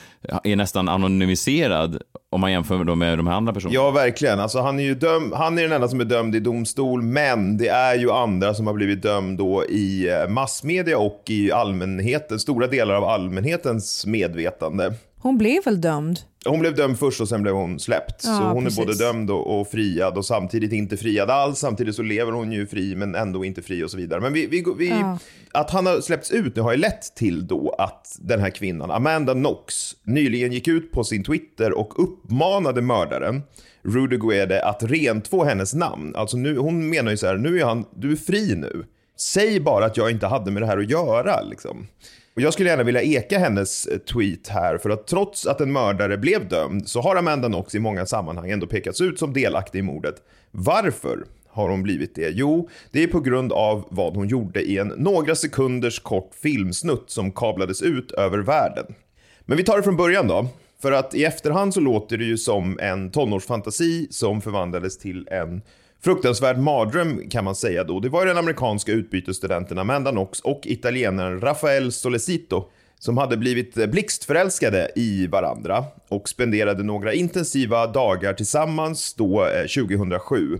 är 0.45 0.57
nästan 0.57 0.89
anonymiserad 0.89 2.03
om 2.31 2.41
man 2.41 2.53
jämför 2.53 2.85
då 2.85 2.95
med 2.95 3.19
de 3.19 3.27
här 3.27 3.35
andra 3.35 3.53
personerna. 3.53 3.75
Ja, 3.75 3.91
verkligen. 3.91 4.41
Alltså, 4.41 4.61
han, 4.61 4.79
är 4.79 4.83
ju 4.83 4.95
döm- 4.95 5.33
han 5.37 5.59
är 5.59 5.63
den 5.63 5.73
enda 5.73 5.89
som 5.89 6.01
är 6.01 6.05
dömd 6.05 6.35
i 6.35 6.41
domstol, 6.41 7.03
men 7.03 7.57
det 7.57 7.69
är 7.69 7.95
ju 7.95 8.11
andra 8.11 8.55
som 8.55 8.67
har 8.67 8.75
blivit 8.75 9.03
dömd 9.03 9.39
då 9.39 9.65
i 9.65 10.09
eh, 10.11 10.29
massmedia 10.29 10.99
och 10.99 11.23
i 11.29 11.53
allmänheten, 11.53 12.39
stora 12.39 12.67
delar 12.67 12.95
av 12.95 13.05
allmänhetens 13.23 14.07
medvetande. 14.07 14.95
Hon 15.19 15.39
blev 15.39 15.65
väl 15.65 15.81
dömd? 15.81 16.21
Hon 16.45 16.61
blev 16.61 16.75
dömd 16.75 16.99
först 16.99 17.21
och 17.21 17.29
sen 17.29 17.43
blev 17.43 17.55
hon 17.55 17.81
släppt. 17.81 18.23
Ja, 18.25 18.39
så 18.39 18.43
hon 18.45 18.65
precis. 18.65 18.79
är 18.79 18.85
både 18.87 18.99
dömd 18.99 19.31
och, 19.31 19.61
och 19.61 19.69
friad 19.69 20.17
och 20.19 20.25
samtidigt 20.25 20.73
inte 20.73 20.97
friad 20.97 21.31
alls. 21.31 21.59
Samtidigt 21.59 21.95
så 21.97 22.03
lever 22.03 22.33
hon 22.33 22.53
ju 22.53 22.67
fri 22.67 22.95
men 22.95 23.15
ändå 23.15 23.45
inte 23.45 23.63
fri 23.63 23.85
och 23.85 23.91
så 23.91 23.97
vidare. 23.97 24.21
Men 24.21 24.33
vi, 24.33 24.47
vi, 24.47 24.65
vi, 24.79 24.89
Ja. 24.89 25.19
att 25.53 25.71
han 25.71 25.87
har 25.87 26.01
släppts 26.01 26.31
ut 26.31 26.57
nu 26.57 26.63
har 26.63 26.73
ju 26.73 26.79
lett 26.79 27.15
till 27.17 27.47
då 27.47 27.75
att 27.79 28.19
den 28.21 28.41
här 28.41 28.51
kvinnan, 28.51 28.91
Amanda 28.91 29.33
Knox, 29.33 29.75
nyligen 30.03 30.53
gick 30.53 30.69
ut 30.69 30.93
på 30.93 31.05
sin 31.05 31.25
Twitter 31.25 31.73
och 31.79 32.03
uppmanade 32.03 32.83
mördaren 32.83 33.43
Rudy 33.85 34.17
Guede 34.17 34.65
att 34.65 34.83
rentvå 34.83 35.45
hennes 35.45 35.75
namn. 35.75 36.17
Alltså 36.17 36.37
nu, 36.37 36.59
hon 36.59 36.91
menar 36.91 37.11
ju 37.11 37.17
så 37.17 37.27
här, 37.27 37.37
nu 37.37 37.61
är 37.61 37.65
han, 37.65 37.85
du 37.97 38.13
är 38.13 38.17
fri 38.17 38.55
nu. 38.55 38.85
Säg 39.19 39.61
bara 39.61 39.85
att 39.85 39.97
jag 39.97 40.11
inte 40.11 40.27
hade 40.27 40.51
med 40.51 40.63
det 40.63 40.67
här 40.67 40.79
att 40.79 40.91
göra 40.91 41.43
liksom. 41.43 41.87
Och 42.35 42.43
jag 42.43 42.53
skulle 42.53 42.69
gärna 42.71 42.83
vilja 42.83 43.03
eka 43.03 43.39
hennes 43.39 43.87
eh, 43.87 43.99
tweet 43.99 44.49
här, 44.49 44.79
för 44.79 44.91
att 44.91 45.07
trots 45.07 45.47
att 45.47 45.61
en 45.61 45.73
mördare 45.73 46.19
blev 46.19 46.49
dömd 46.49 46.89
så 46.89 47.01
har 47.01 47.17
Amanda 47.17 47.49
Knox 47.49 47.75
i 47.75 47.79
många 47.79 48.07
sammanhang 48.07 48.51
ändå 48.51 48.67
pekats 48.67 49.01
ut 49.01 49.19
som 49.19 49.33
delaktig 49.33 49.79
i 49.79 49.83
mordet. 49.83 50.15
Varför 50.51 51.25
har 51.49 51.69
hon 51.69 51.83
blivit 51.83 52.15
det? 52.15 52.31
Jo, 52.35 52.69
det 52.91 53.03
är 53.03 53.07
på 53.07 53.21
grund 53.21 53.53
av 53.53 53.87
vad 53.91 54.17
hon 54.17 54.29
gjorde 54.29 54.63
i 54.63 54.79
en 54.79 54.89
några 54.89 55.35
sekunders 55.35 56.01
kort 56.01 56.31
filmsnutt 56.43 57.11
som 57.11 57.33
kablades 57.33 57.83
ut 57.83 58.13
över 58.13 58.39
världen. 58.39 58.95
Men 59.41 59.57
vi 59.57 59.65
tar 59.65 59.77
det 59.77 59.83
från 59.83 59.97
början 59.97 60.29
då. 60.29 60.49
För 60.83 60.93
att 60.93 61.15
i 61.15 61.25
efterhand 61.25 61.75
så 61.75 61.81
låter 61.81 62.17
det 62.17 62.25
ju 62.25 62.39
som 62.39 62.79
en 62.79 63.11
tonårsfantasi 63.11 64.07
som 64.11 64.41
förvandlades 64.41 64.99
till 64.99 65.29
en 65.31 65.63
fruktansvärd 66.05 66.59
mardröm 66.59 67.31
kan 67.31 67.45
man 67.45 67.55
säga 67.55 67.85
då. 67.85 68.01
Det 68.01 68.09
var 68.09 68.23
ju 68.23 68.29
den 68.29 68.39
amerikanska 68.39 68.93
utbytesstudenten 68.93 69.79
Amanda 69.79 70.11
Knox 70.11 70.41
och 70.41 70.61
italienaren 70.65 71.41
Rafael 71.41 71.93
Solecito 71.93 72.65
som 72.99 73.19
hade 73.19 73.37
blivit 73.37 73.75
blixtförälskade 73.75 74.91
i 74.97 75.27
varandra 75.27 75.85
och 76.09 76.29
spenderade 76.29 76.83
några 76.83 77.13
intensiva 77.13 77.87
dagar 77.87 78.35
tillsammans 78.35 79.15
då 79.15 79.47
eh, 79.47 79.87
2007. 79.87 80.59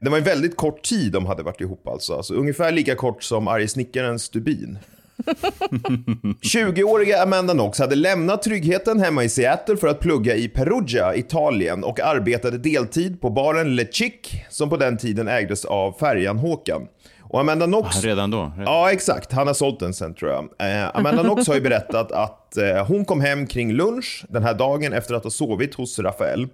Det 0.00 0.10
var 0.10 0.18
en 0.18 0.24
väldigt 0.24 0.56
kort 0.56 0.82
tid 0.82 1.12
de 1.12 1.26
hade 1.26 1.42
varit 1.42 1.60
ihop 1.60 1.88
alltså. 1.88 2.14
alltså 2.14 2.34
ungefär 2.34 2.72
lika 2.72 2.94
kort 2.94 3.22
som 3.22 3.48
arge 3.48 3.68
snickarens 3.68 4.22
stubin. 4.22 4.78
20-åriga 6.42 7.22
Amanda 7.22 7.52
Knox 7.52 7.78
hade 7.78 7.94
lämnat 7.94 8.42
tryggheten 8.42 9.00
hemma 9.00 9.24
i 9.24 9.28
Seattle 9.28 9.76
för 9.76 9.88
att 9.88 10.00
plugga 10.00 10.36
i 10.36 10.48
Perugia, 10.48 11.14
Italien 11.14 11.84
och 11.84 12.00
arbetade 12.00 12.58
deltid 12.58 13.20
på 13.20 13.30
baren 13.30 13.76
Le 13.76 13.86
Chic 13.92 14.12
som 14.50 14.70
på 14.70 14.76
den 14.76 14.96
tiden 14.96 15.28
ägdes 15.28 15.64
av 15.64 15.92
färjan 15.92 16.38
Håkan. 16.38 16.82
Och 17.22 17.40
Amanda 17.40 17.66
Knox... 17.66 17.96
Ah, 17.96 18.00
redan 18.00 18.30
då? 18.30 18.52
Redan. 18.56 18.74
Ja, 18.74 18.92
exakt. 18.92 19.32
Han 19.32 19.46
har 19.46 19.54
sålt 19.54 19.80
den 19.80 19.94
sen 19.94 20.14
tror 20.14 20.30
jag. 20.30 20.44
Eh, 20.70 20.96
Amanda 20.96 21.22
Knox 21.22 21.48
har 21.48 21.54
ju 21.54 21.60
berättat 21.70 22.12
att 22.12 22.56
eh, 22.56 22.86
hon 22.86 23.04
kom 23.04 23.20
hem 23.20 23.46
kring 23.46 23.72
lunch 23.72 24.24
den 24.28 24.42
här 24.42 24.54
dagen 24.54 24.92
efter 24.92 25.14
att 25.14 25.24
ha 25.24 25.30
sovit 25.30 25.74
hos 25.74 25.98
Rafael. 25.98 26.48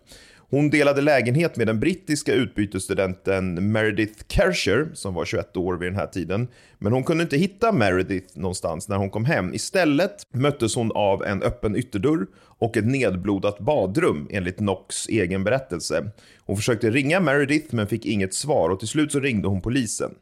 Hon 0.50 0.70
delade 0.70 1.00
lägenhet 1.00 1.56
med 1.56 1.66
den 1.66 1.80
brittiska 1.80 2.34
utbytesstudenten 2.34 3.72
Meredith 3.72 4.24
Kersher, 4.28 4.88
som 4.94 5.14
var 5.14 5.24
21 5.24 5.56
år 5.56 5.76
vid 5.76 5.88
den 5.88 5.96
här 5.96 6.06
tiden. 6.06 6.48
Men 6.78 6.92
hon 6.92 7.04
kunde 7.04 7.22
inte 7.22 7.36
hitta 7.36 7.72
Meredith 7.72 8.38
någonstans 8.38 8.88
när 8.88 8.96
hon 8.96 9.10
kom 9.10 9.24
hem. 9.24 9.54
Istället 9.54 10.22
möttes 10.34 10.74
hon 10.74 10.92
av 10.94 11.24
en 11.24 11.42
öppen 11.42 11.76
ytterdörr 11.76 12.26
och 12.42 12.76
ett 12.76 12.86
nedblodat 12.86 13.58
badrum, 13.58 14.28
enligt 14.30 14.56
Knox 14.56 15.08
egen 15.08 15.44
berättelse. 15.44 16.10
Hon 16.38 16.56
försökte 16.56 16.90
ringa 16.90 17.20
Meredith 17.20 17.74
men 17.74 17.86
fick 17.86 18.06
inget 18.06 18.34
svar 18.34 18.70
och 18.70 18.78
till 18.78 18.88
slut 18.88 19.12
så 19.12 19.20
ringde 19.20 19.48
hon 19.48 19.60
polisen. 19.60 20.14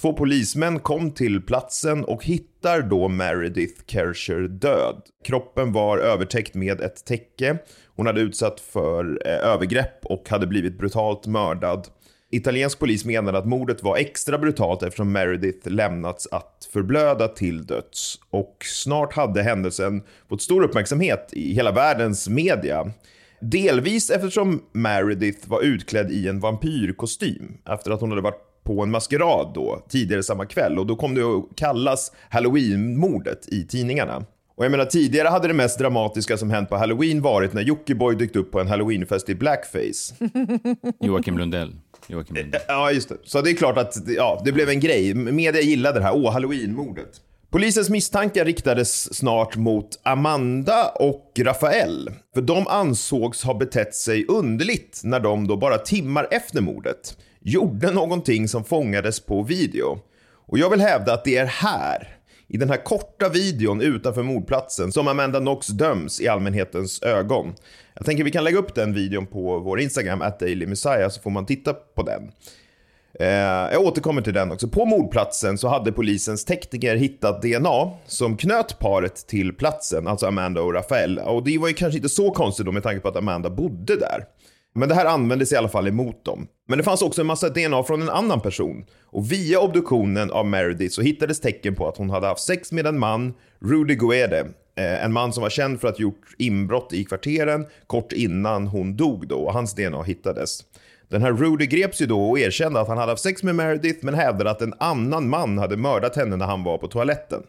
Två 0.00 0.12
polismän 0.12 0.78
kom 0.80 1.10
till 1.10 1.42
platsen 1.42 2.04
och 2.04 2.24
hittar 2.24 2.82
då 2.82 3.08
Meredith 3.08 3.82
Kersher 3.86 4.48
död. 4.48 5.02
Kroppen 5.24 5.72
var 5.72 5.98
övertäckt 5.98 6.54
med 6.54 6.80
ett 6.80 7.04
täcke. 7.04 7.58
Hon 7.96 8.06
hade 8.06 8.20
utsatt 8.20 8.60
för 8.60 9.22
eh, 9.26 9.32
övergrepp 9.32 10.04
och 10.04 10.28
hade 10.28 10.46
blivit 10.46 10.78
brutalt 10.78 11.26
mördad. 11.26 11.88
Italiensk 12.30 12.78
polis 12.78 13.04
menade 13.04 13.38
att 13.38 13.46
mordet 13.46 13.82
var 13.82 13.96
extra 13.96 14.38
brutalt 14.38 14.82
eftersom 14.82 15.12
Meredith 15.12 15.68
lämnats 15.68 16.28
att 16.30 16.68
förblöda 16.72 17.28
till 17.28 17.66
döds. 17.66 18.20
Och 18.30 18.56
snart 18.64 19.14
hade 19.14 19.42
händelsen 19.42 20.02
fått 20.28 20.42
stor 20.42 20.62
uppmärksamhet 20.62 21.28
i 21.32 21.54
hela 21.54 21.72
världens 21.72 22.28
media. 22.28 22.92
Delvis 23.40 24.10
eftersom 24.10 24.62
Meredith 24.72 25.48
var 25.48 25.62
utklädd 25.62 26.10
i 26.10 26.28
en 26.28 26.40
vampyrkostym 26.40 27.58
efter 27.68 27.90
att 27.90 28.00
hon 28.00 28.10
hade 28.10 28.22
varit 28.22 28.62
på 28.64 28.82
en 28.82 28.90
maskerad 28.90 29.52
då, 29.54 29.84
tidigare 29.88 30.22
samma 30.22 30.46
kväll. 30.46 30.78
Och 30.78 30.86
då 30.86 30.96
kom 30.96 31.14
det 31.14 31.22
att 31.22 31.56
kallas 31.56 32.12
halloweenmordet 32.30 33.48
i 33.48 33.66
tidningarna. 33.66 34.24
Och 34.56 34.64
jag 34.64 34.70
menar 34.70 34.84
tidigare 34.84 35.28
hade 35.28 35.48
det 35.48 35.54
mest 35.54 35.78
dramatiska 35.78 36.36
som 36.36 36.50
hänt 36.50 36.68
på 36.68 36.76
Halloween 36.76 37.22
varit 37.22 37.52
när 37.52 37.62
Jockiboi 37.62 38.14
dykt 38.14 38.36
upp 38.36 38.52
på 38.52 38.60
en 38.60 38.68
Halloweenfest 38.68 39.28
i 39.28 39.34
blackface. 39.34 40.14
Joakim 41.00 41.38
Lundell. 41.38 41.74
Joakim 42.06 42.36
Lundell. 42.36 42.60
Ja, 42.68 42.90
just 42.90 43.08
det. 43.08 43.16
Så 43.24 43.40
det 43.40 43.50
är 43.50 43.54
klart 43.54 43.78
att 43.78 43.96
ja, 44.06 44.42
det 44.44 44.52
blev 44.52 44.68
en 44.68 44.80
grej. 44.80 45.14
Media 45.14 45.62
gillade 45.62 45.98
det 45.98 46.04
här. 46.04 46.16
Åh, 46.16 46.32
Halloween-mordet. 46.32 47.20
Polisens 47.50 47.90
misstankar 47.90 48.44
riktades 48.44 49.14
snart 49.14 49.56
mot 49.56 50.00
Amanda 50.02 50.88
och 50.88 51.32
Rafael. 51.38 52.10
För 52.34 52.42
de 52.42 52.66
ansågs 52.66 53.42
ha 53.44 53.54
betett 53.54 53.94
sig 53.94 54.26
underligt 54.26 55.00
när 55.04 55.20
de 55.20 55.46
då 55.46 55.56
bara 55.56 55.78
timmar 55.78 56.28
efter 56.30 56.60
mordet 56.60 57.16
gjorde 57.40 57.90
någonting 57.90 58.48
som 58.48 58.64
fångades 58.64 59.20
på 59.20 59.42
video. 59.42 59.98
Och 60.48 60.58
jag 60.58 60.70
vill 60.70 60.80
hävda 60.80 61.14
att 61.14 61.24
det 61.24 61.36
är 61.36 61.46
här, 61.46 62.15
i 62.48 62.56
den 62.56 62.70
här 62.70 62.84
korta 62.84 63.28
videon 63.28 63.80
utanför 63.80 64.22
mordplatsen, 64.22 64.92
som 64.92 65.08
Amanda 65.08 65.38
Knox 65.38 65.66
döms 65.66 66.20
i 66.20 66.28
allmänhetens 66.28 67.02
ögon. 67.02 67.54
Jag 67.94 68.06
tänker 68.06 68.24
vi 68.24 68.30
kan 68.30 68.44
lägga 68.44 68.58
upp 68.58 68.74
den 68.74 68.94
videon 68.94 69.26
på 69.26 69.58
vår 69.58 69.80
Instagram, 69.80 70.22
at 70.22 70.40
Daily 70.40 70.66
Messiah, 70.66 71.08
så 71.08 71.20
får 71.20 71.30
man 71.30 71.46
titta 71.46 71.72
på 71.72 72.02
den. 72.02 72.30
Eh, 73.20 73.72
jag 73.72 73.82
återkommer 73.82 74.22
till 74.22 74.34
den 74.34 74.52
också. 74.52 74.68
På 74.68 74.84
mordplatsen 74.84 75.58
så 75.58 75.68
hade 75.68 75.92
polisens 75.92 76.44
tekniker 76.44 76.96
hittat 76.96 77.42
DNA 77.42 77.90
som 78.06 78.36
knöt 78.36 78.78
paret 78.78 79.26
till 79.26 79.52
platsen, 79.52 80.06
alltså 80.06 80.26
Amanda 80.26 80.62
och 80.62 80.74
Rafael. 80.74 81.18
Och 81.18 81.44
det 81.44 81.58
var 81.58 81.68
ju 81.68 81.74
kanske 81.74 81.96
inte 81.96 82.08
så 82.08 82.30
konstigt 82.30 82.66
då 82.66 82.72
med 82.72 82.82
tanke 82.82 83.00
på 83.00 83.08
att 83.08 83.16
Amanda 83.16 83.50
bodde 83.50 83.96
där. 83.96 84.24
Men 84.76 84.88
det 84.88 84.94
här 84.94 85.06
användes 85.06 85.52
i 85.52 85.56
alla 85.56 85.68
fall 85.68 85.88
emot 85.88 86.24
dem. 86.24 86.46
Men 86.68 86.78
det 86.78 86.84
fanns 86.84 87.02
också 87.02 87.20
en 87.20 87.26
massa 87.26 87.48
DNA 87.48 87.82
från 87.82 88.02
en 88.02 88.08
annan 88.08 88.40
person. 88.40 88.84
Och 89.04 89.32
via 89.32 89.60
obduktionen 89.60 90.30
av 90.30 90.46
Meredith 90.46 90.94
så 90.94 91.02
hittades 91.02 91.40
tecken 91.40 91.74
på 91.74 91.88
att 91.88 91.96
hon 91.96 92.10
hade 92.10 92.26
haft 92.26 92.42
sex 92.42 92.72
med 92.72 92.86
en 92.86 92.98
man, 92.98 93.34
Rudy 93.60 93.94
Guede. 93.94 94.40
Eh, 94.76 95.04
en 95.04 95.12
man 95.12 95.32
som 95.32 95.42
var 95.42 95.50
känd 95.50 95.80
för 95.80 95.88
att 95.88 95.96
ha 95.96 96.02
gjort 96.02 96.34
inbrott 96.38 96.92
i 96.92 97.04
kvarteren 97.04 97.66
kort 97.86 98.12
innan 98.12 98.66
hon 98.66 98.96
dog 98.96 99.28
då 99.28 99.36
och 99.36 99.52
hans 99.52 99.74
DNA 99.74 100.02
hittades. 100.02 100.64
Den 101.08 101.22
här 101.22 101.32
Rudy 101.32 101.66
greps 101.66 102.02
ju 102.02 102.06
då 102.06 102.30
och 102.30 102.38
erkände 102.38 102.80
att 102.80 102.88
han 102.88 102.98
hade 102.98 103.12
haft 103.12 103.22
sex 103.22 103.42
med 103.42 103.54
Meredith 103.54 104.04
men 104.04 104.14
hävdade 104.14 104.50
att 104.50 104.62
en 104.62 104.74
annan 104.78 105.28
man 105.28 105.58
hade 105.58 105.76
mördat 105.76 106.16
henne 106.16 106.36
när 106.36 106.46
han 106.46 106.64
var 106.64 106.78
på 106.78 106.88
toaletten. 106.88 107.42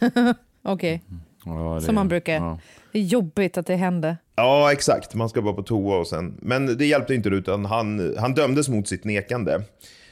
Okej, 0.64 1.02
Ja, 1.44 1.74
det- 1.74 1.80
som 1.86 1.94
man 1.94 2.08
brukar. 2.08 2.34
ja. 2.34 2.58
Det 2.92 2.98
är 2.98 3.02
jobbigt 3.02 3.58
att 3.58 3.66
det 3.66 3.76
hände. 3.76 4.16
Ja, 4.36 4.72
exakt. 4.72 5.14
Man 5.14 5.28
ska 5.28 5.42
bara 5.42 5.54
på 5.54 5.62
toa 5.62 5.96
och 5.98 6.06
sen. 6.06 6.38
Men 6.42 6.78
det 6.78 6.86
hjälpte 6.86 7.14
inte 7.14 7.28
utan 7.28 7.64
han, 7.64 8.14
han 8.18 8.34
dömdes 8.34 8.68
mot 8.68 8.88
sitt 8.88 9.04
nekande. 9.04 9.62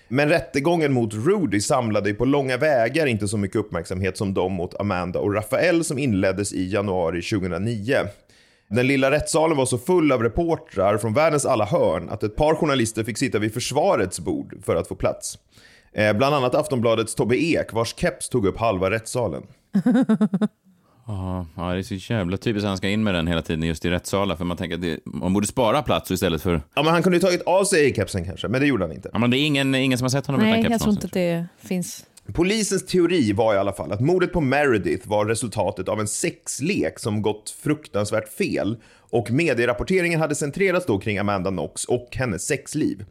Men 0.08 0.28
rättegången 0.28 0.92
mot 0.92 1.14
Rudy 1.14 1.60
samlade 1.60 2.14
på 2.14 2.24
långa 2.24 2.56
vägar 2.56 3.06
inte 3.06 3.28
så 3.28 3.36
mycket 3.36 3.56
uppmärksamhet 3.56 4.16
som 4.16 4.34
de 4.34 4.52
mot 4.52 4.80
Amanda 4.80 5.18
och 5.20 5.34
Rafael 5.34 5.84
som 5.84 5.98
inleddes 5.98 6.52
i 6.52 6.68
januari 6.68 7.22
2009. 7.22 7.94
Den 8.70 8.86
lilla 8.86 9.10
rättssalen 9.10 9.56
var 9.56 9.66
så 9.66 9.78
full 9.78 10.12
av 10.12 10.22
reportrar 10.22 10.98
från 10.98 11.14
världens 11.14 11.46
alla 11.46 11.64
hörn 11.64 12.08
att 12.08 12.22
ett 12.22 12.36
par 12.36 12.54
journalister 12.54 13.04
fick 13.04 13.18
sitta 13.18 13.38
vid 13.38 13.54
försvarets 13.54 14.20
bord 14.20 14.54
för 14.64 14.76
att 14.76 14.88
få 14.88 14.94
plats. 14.94 15.38
Eh, 15.92 16.12
bland 16.16 16.34
annat 16.34 16.54
Aftonbladets 16.54 17.14
Tobbe 17.14 17.36
Ek 17.36 17.72
vars 17.72 17.94
keps 17.96 18.28
tog 18.28 18.46
upp 18.46 18.58
halva 18.58 18.90
rättssalen. 18.90 19.42
Ja, 21.08 21.46
det 21.56 21.78
är 21.78 21.82
så 21.82 21.94
jävla 21.94 22.36
typiskt 22.36 22.64
att 22.64 22.68
han 22.68 22.76
ska 22.76 22.88
in 22.88 23.04
med 23.04 23.14
den 23.14 23.26
hela 23.26 23.42
tiden 23.42 23.62
just 23.62 23.84
i 23.84 23.90
rättssalar, 23.90 24.36
för 24.36 24.44
man 24.44 24.56
tänker 24.56 24.74
att 24.74 24.82
det, 24.82 24.98
man 25.04 25.32
borde 25.32 25.46
spara 25.46 25.82
plats 25.82 26.10
istället 26.10 26.42
för... 26.42 26.62
Ja, 26.74 26.82
men 26.82 26.92
han 26.92 27.02
kunde 27.02 27.16
ju 27.16 27.20
tagit 27.20 27.42
av 27.42 27.64
sig 27.64 27.94
kepsen 27.94 28.24
kanske, 28.24 28.48
men 28.48 28.60
det 28.60 28.66
gjorde 28.66 28.84
han 28.84 28.92
inte. 28.92 29.10
Ja, 29.12 29.18
men 29.18 29.30
det 29.30 29.38
är 29.38 29.46
ingen, 29.46 29.74
ingen 29.74 29.98
som 29.98 30.04
har 30.04 30.10
sett 30.10 30.26
honom 30.26 30.40
Nej, 30.40 30.50
utan 30.50 30.62
keps 30.62 30.70
jag 30.70 30.80
tror 30.80 30.92
inte 30.92 31.18
någonstans. 31.18 31.48
att 31.50 31.62
det 31.62 31.68
finns. 31.68 32.04
Polisens 32.32 32.86
teori 32.86 33.32
var 33.32 33.54
i 33.54 33.58
alla 33.58 33.72
fall 33.72 33.92
att 33.92 34.00
mordet 34.00 34.32
på 34.32 34.40
Meredith 34.40 35.08
var 35.08 35.26
resultatet 35.26 35.88
av 35.88 36.00
en 36.00 36.08
sexlek 36.08 36.98
som 36.98 37.22
gått 37.22 37.50
fruktansvärt 37.50 38.28
fel 38.28 38.76
och 39.10 39.30
medierapporteringen 39.30 40.20
hade 40.20 40.34
centrerats 40.34 40.86
då 40.86 40.98
kring 40.98 41.18
Amanda 41.18 41.50
Knox 41.50 41.84
och 41.84 42.08
hennes 42.12 42.46
sexliv. 42.46 43.04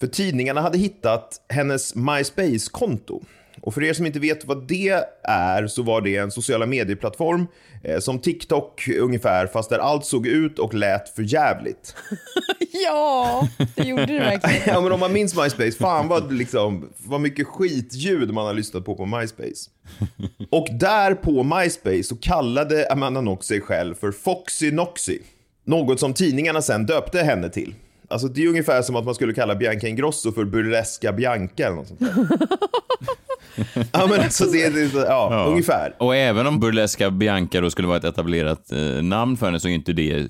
För 0.00 0.06
tidningarna 0.06 0.60
hade 0.60 0.78
hittat 0.78 1.40
hennes 1.48 1.94
MySpace-konto. 1.94 3.22
Och 3.64 3.74
för 3.74 3.82
er 3.82 3.92
som 3.92 4.06
inte 4.06 4.18
vet 4.18 4.44
vad 4.44 4.68
det 4.68 5.04
är 5.22 5.66
så 5.66 5.82
var 5.82 6.00
det 6.00 6.16
en 6.16 6.30
sociala 6.30 6.66
medieplattform 6.66 7.46
eh, 7.82 7.98
som 7.98 8.18
TikTok 8.18 8.88
ungefär 8.88 9.46
fast 9.46 9.70
där 9.70 9.78
allt 9.78 10.04
såg 10.04 10.26
ut 10.26 10.58
och 10.58 10.74
lät 10.74 11.08
för 11.08 11.22
jävligt. 11.22 11.94
Ja, 12.86 13.48
det 13.74 13.84
gjorde 13.84 14.06
det 14.06 14.18
verkligen. 14.18 14.60
Ja 14.66 14.80
men 14.80 14.92
om 14.92 15.00
man 15.00 15.12
minns 15.12 15.36
MySpace, 15.36 15.72
fan 15.72 16.08
vad, 16.08 16.32
liksom, 16.32 16.88
vad 16.98 17.20
mycket 17.20 17.46
skitljud 17.46 18.34
man 18.34 18.46
har 18.46 18.54
lyssnat 18.54 18.84
på 18.84 18.94
på 18.94 19.06
MySpace. 19.06 19.70
Och 20.50 20.68
där 20.80 21.14
på 21.14 21.42
MySpace 21.42 22.02
så 22.02 22.16
kallade 22.16 22.88
Amanda 22.92 23.20
Knox 23.20 23.46
sig 23.46 23.60
själv 23.60 23.94
för 23.94 24.12
Foxy 24.12 24.70
Noxy. 24.70 25.18
Något 25.64 26.00
som 26.00 26.14
tidningarna 26.14 26.62
sen 26.62 26.86
döpte 26.86 27.22
henne 27.22 27.48
till. 27.48 27.74
Alltså 28.08 28.28
det 28.28 28.44
är 28.44 28.48
ungefär 28.48 28.82
som 28.82 28.96
att 28.96 29.04
man 29.04 29.14
skulle 29.14 29.34
kalla 29.34 29.54
Bianca 29.54 29.88
Ingrosso 29.88 30.32
för 30.32 30.44
Burlesca 30.44 31.12
Bianca 31.12 31.66
eller 31.66 31.76
något 31.76 31.88
sånt 31.88 32.00
där. 32.00 32.14
ja 33.92 34.06
men 34.06 34.20
alltså 34.20 34.44
det 34.44 34.68
det 34.68 34.90
ja, 34.94 35.28
Ja. 35.30 35.44
ungefär. 35.44 35.94
Och 35.98 36.16
även 36.16 36.46
om 36.46 36.60
Burlesca 36.60 37.10
Bianca 37.10 37.60
då 37.60 37.70
skulle 37.70 37.88
vara 37.88 37.98
ett 37.98 38.04
etablerat 38.04 38.72
eh, 38.72 38.78
namn 39.02 39.36
för 39.36 39.46
henne 39.46 39.60
så 39.60 39.68
är 39.68 39.72
inte 39.72 39.92
det... 39.92 40.26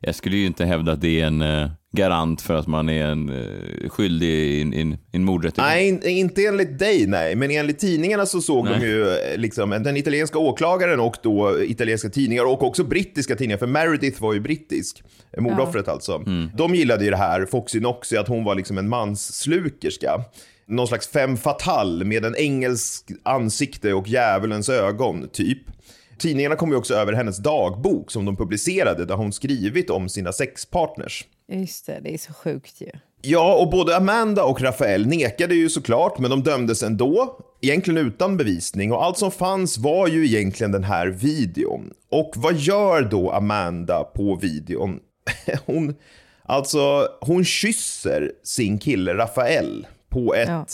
Jag 0.00 0.14
skulle 0.14 0.36
ju 0.36 0.46
inte 0.46 0.64
hävda 0.64 0.92
att 0.92 1.00
det 1.00 1.20
är 1.20 1.26
en 1.26 1.42
eh, 1.42 1.70
garant 1.92 2.40
för 2.42 2.54
att 2.54 2.66
man 2.66 2.88
är 2.88 3.04
en 3.06 3.28
eh, 3.28 3.88
skyldig 3.88 4.28
i 4.28 4.62
en, 4.62 4.74
i 4.74 4.80
en, 4.80 4.92
i 4.92 4.98
en 5.12 5.24
mordrättegång. 5.24 5.68
Nej, 5.70 5.88
in- 5.88 6.02
inte 6.06 6.46
enligt 6.46 6.78
dig 6.78 7.06
nej, 7.06 7.36
men 7.36 7.50
enligt 7.50 7.78
tidningarna 7.78 8.26
så 8.26 8.40
såg 8.40 8.64
Nej. 8.64 8.78
de 8.80 8.86
ju 8.86 9.08
eh, 9.08 9.36
liksom 9.36 9.70
den 9.70 9.96
italienska 9.96 10.38
åklagaren 10.38 11.00
och 11.00 11.16
då 11.22 11.62
italienska 11.62 12.08
tidningar 12.08 12.44
och 12.44 12.62
också 12.62 12.84
brittiska 12.84 13.36
tidningar, 13.36 13.58
för 13.58 13.66
Meredith 13.66 14.22
var 14.22 14.32
ju 14.34 14.40
brittisk, 14.40 15.02
eh, 15.36 15.42
mordoffret 15.42 15.88
alltså. 15.88 16.24
De 16.54 16.74
gillade 16.74 17.04
ju 17.04 17.10
det 17.10 17.16
här, 17.16 17.46
Foxy 17.46 17.80
Noxy, 17.80 18.16
att 18.16 18.28
hon 18.28 18.44
var 18.44 18.54
liksom 18.54 18.78
en 18.78 18.88
mansslukerska. 18.88 20.24
Någon 20.66 20.86
slags 20.88 21.08
femme 21.08 21.36
fatale 21.36 22.04
med 22.04 22.24
en 22.24 22.36
engelsk 22.36 23.10
ansikte 23.22 23.92
och 23.94 24.08
djävulens 24.08 24.68
ögon, 24.68 25.28
typ. 25.32 25.58
Tidningarna 26.18 26.56
kom 26.56 26.70
ju 26.70 26.76
också 26.76 26.94
över 26.94 27.12
hennes 27.12 27.38
dagbok 27.38 28.10
som 28.10 28.24
de 28.24 28.36
publicerade 28.36 29.04
där 29.04 29.14
hon 29.14 29.32
skrivit 29.32 29.90
om 29.90 30.08
sina 30.08 30.32
sexpartners. 30.32 31.24
Just 31.48 31.86
det, 31.86 32.00
det 32.04 32.14
är 32.14 32.18
så 32.18 32.32
sjukt 32.32 32.80
ju. 32.80 32.90
Ja, 33.22 33.54
och 33.54 33.70
både 33.70 33.96
Amanda 33.96 34.44
och 34.44 34.60
Rafael 34.62 35.06
nekade 35.06 35.54
ju 35.54 35.68
såklart, 35.68 36.18
men 36.18 36.30
de 36.30 36.42
dömdes 36.42 36.82
ändå. 36.82 37.38
Egentligen 37.60 38.06
utan 38.06 38.36
bevisning 38.36 38.92
och 38.92 39.04
allt 39.04 39.18
som 39.18 39.30
fanns 39.30 39.78
var 39.78 40.08
ju 40.08 40.26
egentligen 40.26 40.72
den 40.72 40.84
här 40.84 41.06
videon. 41.06 41.90
Och 42.10 42.32
vad 42.36 42.54
gör 42.54 43.02
då 43.02 43.30
Amanda 43.30 44.04
på 44.04 44.36
videon? 44.36 45.00
Hon, 45.66 45.94
Alltså, 46.44 47.08
hon 47.20 47.44
kysser 47.44 48.32
sin 48.42 48.78
kille 48.78 49.14
Rafael 49.14 49.86
på 50.10 50.34
ett, 50.34 50.48
Ja. 50.48 50.66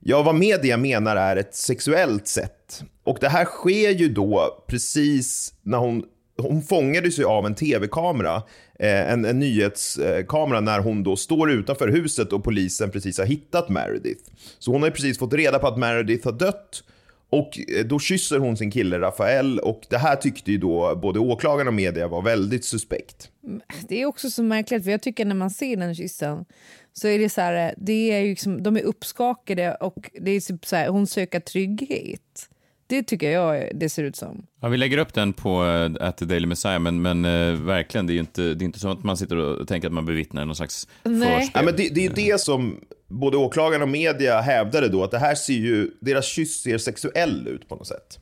ja. 0.00 0.22
vad 0.22 0.34
media 0.34 0.76
menar 0.76 1.16
är 1.16 1.36
ett 1.36 1.54
sexuellt 1.54 2.28
sätt. 2.28 2.82
Och 3.04 3.18
det 3.20 3.28
här 3.28 3.44
sker 3.44 3.90
ju 3.90 4.08
då 4.08 4.64
precis 4.68 5.54
när 5.62 5.78
hon, 5.78 6.04
hon 6.38 6.62
fångades 6.62 7.18
ju 7.18 7.24
av 7.24 7.46
en 7.46 7.54
tv-kamera, 7.54 8.42
Eh, 8.80 9.12
en, 9.12 9.24
en 9.24 9.38
nyhetskamera 9.38 10.60
när 10.60 10.80
hon 10.80 11.02
då 11.02 11.16
står 11.16 11.50
utanför 11.50 11.88
huset 11.88 12.32
och 12.32 12.44
polisen 12.44 12.90
precis 12.90 13.18
har 13.18 13.24
hittat 13.24 13.68
Meredith. 13.68 14.30
Så 14.58 14.72
hon 14.72 14.82
har 14.82 14.88
ju 14.88 14.92
precis 14.92 15.18
fått 15.18 15.32
reda 15.32 15.58
på 15.58 15.66
att 15.66 15.78
Meredith 15.78 16.24
har 16.24 16.32
dött 16.32 16.82
och 17.30 17.58
eh, 17.58 17.86
då 17.86 17.98
kysser 17.98 18.38
hon 18.38 18.56
sin 18.56 18.70
kille 18.70 19.00
Rafael 19.00 19.58
och 19.58 19.86
det 19.90 19.98
här 19.98 20.16
tyckte 20.16 20.52
ju 20.52 20.58
då 20.58 20.96
både 20.96 21.18
åklagaren 21.18 21.68
och 21.68 21.74
media 21.74 22.08
var 22.08 22.22
väldigt 22.22 22.64
suspekt. 22.64 23.30
Mm, 23.44 23.60
det 23.88 24.02
är 24.02 24.06
också 24.06 24.30
så 24.30 24.42
märkligt, 24.42 24.84
för 24.84 24.90
jag 24.90 25.02
tycker 25.02 25.24
när 25.24 25.34
man 25.34 25.50
ser 25.50 25.76
den 25.76 25.94
kyssen 25.94 26.44
så 26.92 27.08
är 27.08 27.18
det 27.18 27.28
så 27.28 27.40
här, 27.40 27.68
eh, 27.68 27.74
det 27.76 28.12
är 28.12 28.20
ju 28.20 28.30
liksom, 28.30 28.62
de 28.62 28.76
är 28.76 28.82
uppskakade 28.82 29.74
och 29.74 30.10
det 30.20 30.30
är 30.30 30.40
typ 30.40 30.66
så 30.66 30.76
här, 30.76 30.88
hon 30.88 31.06
söker 31.06 31.40
trygghet. 31.40 32.48
Det 32.90 33.02
tycker 33.02 33.30
jag 33.30 33.70
det 33.74 33.88
ser 33.88 34.04
ut 34.04 34.16
som. 34.16 34.46
Ja, 34.60 34.68
vi 34.68 34.76
lägger 34.76 34.98
upp 34.98 35.14
den 35.14 35.32
på 35.32 35.62
uh, 35.64 35.96
at 36.00 36.16
the 36.16 36.24
Daily 36.24 36.46
Messiah, 36.46 36.78
men, 36.78 37.02
men 37.02 37.24
eh, 37.24 37.52
verkligen, 37.52 38.06
det 38.06 38.12
är 38.12 38.14
ju 38.14 38.20
inte, 38.20 38.42
det 38.42 38.62
är 38.62 38.66
inte 38.66 38.78
så 38.78 38.90
att 38.90 39.04
man 39.04 39.16
sitter 39.16 39.36
och 39.36 39.68
tänker 39.68 39.88
att 39.88 39.94
man 39.94 40.06
bevittnar 40.06 40.44
någon 40.44 40.56
slags 40.56 40.88
Nej. 41.02 41.50
Ja, 41.54 41.62
men 41.62 41.76
det, 41.76 41.88
det 41.88 42.00
är 42.00 42.08
ju 42.08 42.14
det 42.14 42.40
som 42.40 42.80
både 43.08 43.36
åklagaren 43.36 43.82
och 43.82 43.88
media 43.88 44.40
hävdade 44.40 44.88
då, 44.88 45.04
att 45.04 45.10
det 45.10 45.18
här 45.18 45.34
ser 45.34 45.52
ju, 45.52 45.90
deras 46.00 46.26
kyss 46.26 46.62
ser 46.62 46.78
sexuell 46.78 47.48
ut 47.48 47.68
på 47.68 47.76
något 47.76 47.86
sätt. 47.86 48.18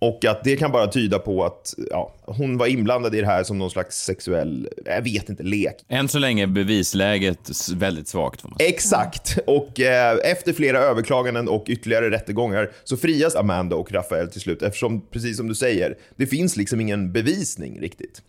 Och 0.00 0.24
att 0.24 0.44
det 0.44 0.56
kan 0.56 0.72
bara 0.72 0.86
tyda 0.86 1.18
på 1.18 1.44
att 1.44 1.74
ja, 1.90 2.14
hon 2.24 2.58
var 2.58 2.66
inblandad 2.66 3.14
i 3.14 3.20
det 3.20 3.26
här 3.26 3.44
som 3.44 3.58
någon 3.58 3.70
slags 3.70 4.04
sexuell, 4.04 4.68
jag 4.84 5.02
vet 5.02 5.28
inte, 5.28 5.42
lek. 5.42 5.84
Än 5.88 6.08
så 6.08 6.18
länge 6.18 6.42
är 6.42 6.46
bevisläget 6.46 7.50
väldigt 7.74 8.08
svagt. 8.08 8.40
Får 8.40 8.48
man 8.48 8.58
säga. 8.58 8.68
Exakt. 8.68 9.38
Och 9.46 9.80
eh, 9.80 10.18
efter 10.24 10.52
flera 10.52 10.78
överklaganden 10.78 11.48
och 11.48 11.64
ytterligare 11.68 12.10
rättegångar 12.10 12.70
så 12.84 12.96
frias 12.96 13.36
Amanda 13.36 13.76
och 13.76 13.92
Rafael 13.92 14.28
till 14.28 14.40
slut 14.40 14.62
eftersom, 14.62 15.00
precis 15.10 15.36
som 15.36 15.48
du 15.48 15.54
säger, 15.54 15.96
det 16.16 16.26
finns 16.26 16.56
liksom 16.56 16.80
ingen 16.80 17.12
bevisning 17.12 17.80
riktigt. 17.80 18.22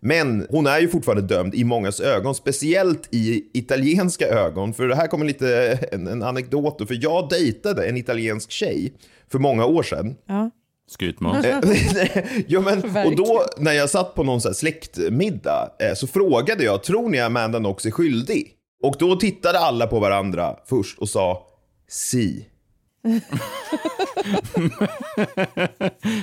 Men 0.00 0.46
hon 0.50 0.66
är 0.66 0.80
ju 0.80 0.88
fortfarande 0.88 1.34
dömd 1.34 1.54
i 1.54 1.64
mångas 1.64 2.00
ögon, 2.00 2.34
speciellt 2.34 3.08
i 3.14 3.44
italienska 3.52 4.26
ögon. 4.26 4.74
För 4.74 4.88
det 4.88 4.96
här 4.96 5.06
kommer 5.06 5.26
lite 5.26 5.78
en, 5.92 6.06
en 6.06 6.22
anekdot. 6.22 6.88
För 6.88 6.98
jag 7.00 7.28
dejtade 7.28 7.86
en 7.86 7.96
italiensk 7.96 8.50
tjej 8.50 8.92
för 9.32 9.38
många 9.38 9.64
år 9.64 9.82
sedan. 9.82 10.16
Ja. 10.26 10.50
Skrytmål. 10.90 11.36
ja, 12.46 12.60
men, 12.60 13.06
och 13.06 13.16
då 13.16 13.44
när 13.56 13.72
jag 13.72 13.90
satt 13.90 14.14
på 14.14 14.22
någon 14.22 14.40
så 14.40 14.48
här 14.48 14.54
släktmiddag 14.54 15.70
eh, 15.80 15.94
så 15.94 16.06
frågade 16.06 16.64
jag, 16.64 16.82
tror 16.82 17.08
ni 17.08 17.20
Amanda 17.20 17.58
Knox 17.58 17.86
är 17.86 17.90
skyldig? 17.90 18.54
Och 18.82 18.96
då 18.98 19.16
tittade 19.16 19.58
alla 19.58 19.86
på 19.86 20.00
varandra 20.00 20.56
först 20.68 20.98
och 20.98 21.08
sa 21.08 21.46
si. 21.88 22.46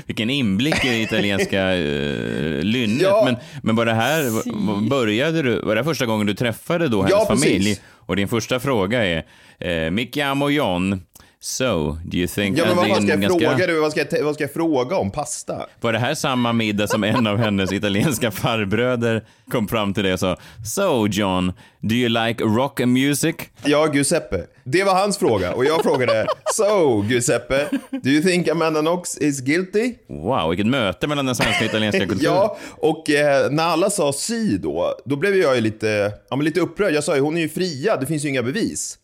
Vilken 0.05 0.29
inblick 0.29 0.85
i 0.85 0.89
det 0.89 1.01
italienska 1.01 1.75
uh, 1.75 2.63
lynnet. 2.63 3.01
Ja. 3.01 3.21
Men, 3.25 3.35
men 3.63 3.75
var 3.75 3.85
det 3.85 3.93
här, 3.93 4.89
började 4.89 5.41
du, 5.41 5.61
var 5.61 5.75
det 5.75 5.81
här 5.81 5.85
första 5.89 6.05
gången 6.05 6.27
du 6.27 6.33
träffade 6.33 6.87
då 6.87 6.97
hennes 6.97 7.11
Ja, 7.11 7.25
precis. 7.29 7.45
familj? 7.45 7.79
Och 7.87 8.15
din 8.15 8.27
första 8.27 8.59
fråga 8.59 9.05
är, 9.05 9.25
eh, 9.59 9.91
mi 9.91 10.11
chiamo 10.13 10.49
John, 10.49 11.01
so, 11.47 11.97
do 12.05 12.17
you 12.17 12.27
think... 12.27 12.57
Ja, 12.57 12.65
men 12.65 12.75
vad, 12.75 12.85
ska 12.85 13.07
jag 13.07 13.21
ganska- 13.21 13.39
fråga, 13.49 13.67
du? 13.67 13.79
Vad, 13.79 13.91
ska 13.91 14.05
jag, 14.11 14.23
vad 14.23 14.33
ska 14.35 14.43
jag 14.43 14.53
fråga 14.53 14.97
om 14.97 15.11
pasta? 15.11 15.65
Var 15.81 15.93
det 15.93 15.99
här 15.99 16.15
samma 16.15 16.53
middag 16.53 16.87
som 16.87 17.03
en 17.03 17.27
av 17.27 17.37
hennes 17.37 17.71
italienska 17.73 18.31
farbröder 18.31 19.25
kom 19.51 19.67
fram 19.67 19.93
till 19.93 20.03
dig 20.03 20.13
och 20.13 20.19
sa 20.19 20.37
So 20.65 21.07
John, 21.07 21.53
do 21.81 21.95
you 21.95 22.09
like 22.09 22.43
rock 22.43 22.79
and 22.79 22.93
music? 22.93 23.35
Ja, 23.63 23.93
Giuseppe. 23.93 24.43
Det 24.63 24.83
var 24.83 24.95
hans 24.95 25.17
fråga. 25.17 25.53
Och 25.53 25.65
jag 25.65 25.83
frågade, 25.83 26.27
so 26.53 27.03
Giuseppe, 27.09 27.67
do 27.91 28.09
you 28.09 28.23
think 28.23 28.47
Amanda 28.47 28.79
Knox 28.79 29.17
is 29.17 29.41
guilty? 29.41 29.93
Wow, 30.09 30.49
vilket 30.49 30.67
möte 30.67 31.07
mellan 31.07 31.25
den 31.25 31.35
svenska 31.35 31.59
och 31.65 31.69
italienska 31.69 32.05
kulturen. 32.07 32.33
Ja, 32.35 32.57
och 32.77 33.09
eh, 33.09 33.51
när 33.51 33.63
alla 33.63 33.89
sa 33.89 34.13
si 34.13 34.57
då, 34.57 34.95
då 35.05 35.15
blev 35.15 35.35
jag 35.35 35.55
ju 35.55 35.61
lite, 35.61 36.11
ja, 36.29 36.35
men 36.35 36.45
lite 36.45 36.59
upprörd. 36.59 36.93
Jag 36.93 37.03
sa 37.03 37.15
ju, 37.15 37.21
hon 37.21 37.37
är 37.37 37.41
ju 37.41 37.49
fria, 37.49 37.97
det 37.97 38.05
finns 38.05 38.25
ju 38.25 38.29
inga 38.29 38.43
bevis. 38.43 38.99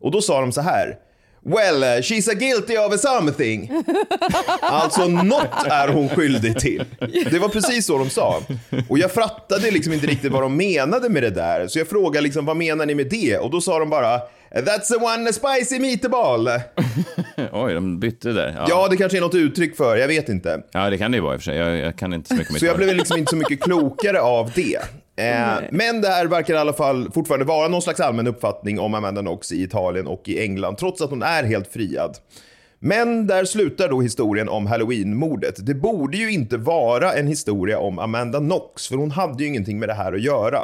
Och 0.00 0.10
då 0.10 0.20
sa 0.20 0.40
de 0.40 0.52
så 0.52 0.60
här, 0.60 0.96
well, 1.44 1.82
eh, 1.82 2.00
she's 2.00 2.30
a 2.30 2.34
guilty 2.34 2.76
of 2.76 3.00
something. 3.00 3.70
alltså, 4.60 5.08
något 5.08 5.66
är 5.66 5.88
hon 5.88 6.08
skyldig 6.08 6.58
till. 6.58 6.84
Det 7.30 7.38
var 7.38 7.48
precis 7.48 7.86
så 7.86 7.98
de 7.98 8.10
sa. 8.10 8.42
Och 8.88 8.98
jag 8.98 9.12
fattade 9.12 9.70
liksom 9.70 9.92
inte 9.92 10.06
riktigt 10.06 10.32
vad 10.32 10.42
de 10.42 10.56
menade 10.56 11.08
med 11.08 11.22
det 11.22 11.30
där. 11.30 11.66
Så 11.66 11.78
jag 11.78 11.88
frågade 11.88 12.24
liksom, 12.24 12.44
vad 12.44 12.56
menar 12.56 12.86
ni 12.86 12.94
med 12.94 13.06
det? 13.10 13.38
Och 13.38 13.50
då 13.50 13.60
sa 13.60 13.78
de 13.78 13.90
bara, 13.90 14.20
that's 14.54 14.88
the 14.88 14.96
one 14.96 15.32
spicy 15.32 15.78
meatball. 15.78 16.48
Oj, 17.52 17.74
de 17.74 18.00
bytte 18.00 18.32
där. 18.32 18.54
Ja. 18.58 18.66
Ja, 18.68 18.88
det 18.88 18.96
kanske 18.96 19.18
är 19.18 19.22
något 19.22 19.34
uttryck 19.34 19.76
för, 19.76 19.96
jag 19.96 20.08
vet 20.08 20.28
inte. 20.28 20.62
ja, 20.72 20.90
det 20.90 20.98
kan 20.98 21.10
det 21.10 21.16
ju 21.16 21.22
vara 21.22 21.34
i 21.34 21.36
och 21.36 21.40
för 21.40 21.44
sig. 21.44 21.56
Jag, 21.56 21.76
jag 21.76 21.96
kan 21.98 22.12
inte 22.14 22.28
så 22.28 22.34
mycket 22.34 22.52
mer 22.52 22.58
Så 22.58 22.66
jag 22.66 22.76
blev 22.76 22.96
liksom 22.96 23.18
inte 23.18 23.30
så 23.30 23.36
mycket 23.36 23.60
klokare 23.60 24.20
av 24.20 24.50
det. 24.54 24.78
Eh, 25.16 25.68
men 25.70 26.00
det 26.00 26.08
här 26.08 26.26
verkar 26.26 26.54
i 26.54 26.56
alla 26.56 26.72
fall 26.72 27.10
fortfarande 27.12 27.46
vara 27.46 27.68
någon 27.68 27.82
slags 27.82 28.00
allmän 28.00 28.26
uppfattning 28.26 28.80
om 28.80 28.94
Amanda 28.94 29.20
Knox 29.20 29.52
i 29.52 29.62
Italien 29.62 30.06
och 30.06 30.28
i 30.28 30.42
England, 30.42 30.76
trots 30.76 31.02
att 31.02 31.10
hon 31.10 31.22
är 31.22 31.44
helt 31.44 31.72
friad. 31.72 32.16
Men 32.78 33.26
där 33.26 33.44
slutar 33.44 33.88
då 33.88 34.00
historien 34.00 34.48
om 34.48 34.66
Halloween-mordet. 34.66 35.66
Det 35.66 35.74
borde 35.74 36.16
ju 36.16 36.32
inte 36.32 36.56
vara 36.56 37.12
en 37.12 37.26
historia 37.26 37.78
om 37.78 37.98
Amanda 37.98 38.38
Knox, 38.38 38.88
för 38.88 38.96
hon 38.96 39.10
hade 39.10 39.42
ju 39.42 39.48
ingenting 39.48 39.78
med 39.78 39.88
det 39.88 39.94
här 39.94 40.12
att 40.12 40.22
göra. 40.22 40.58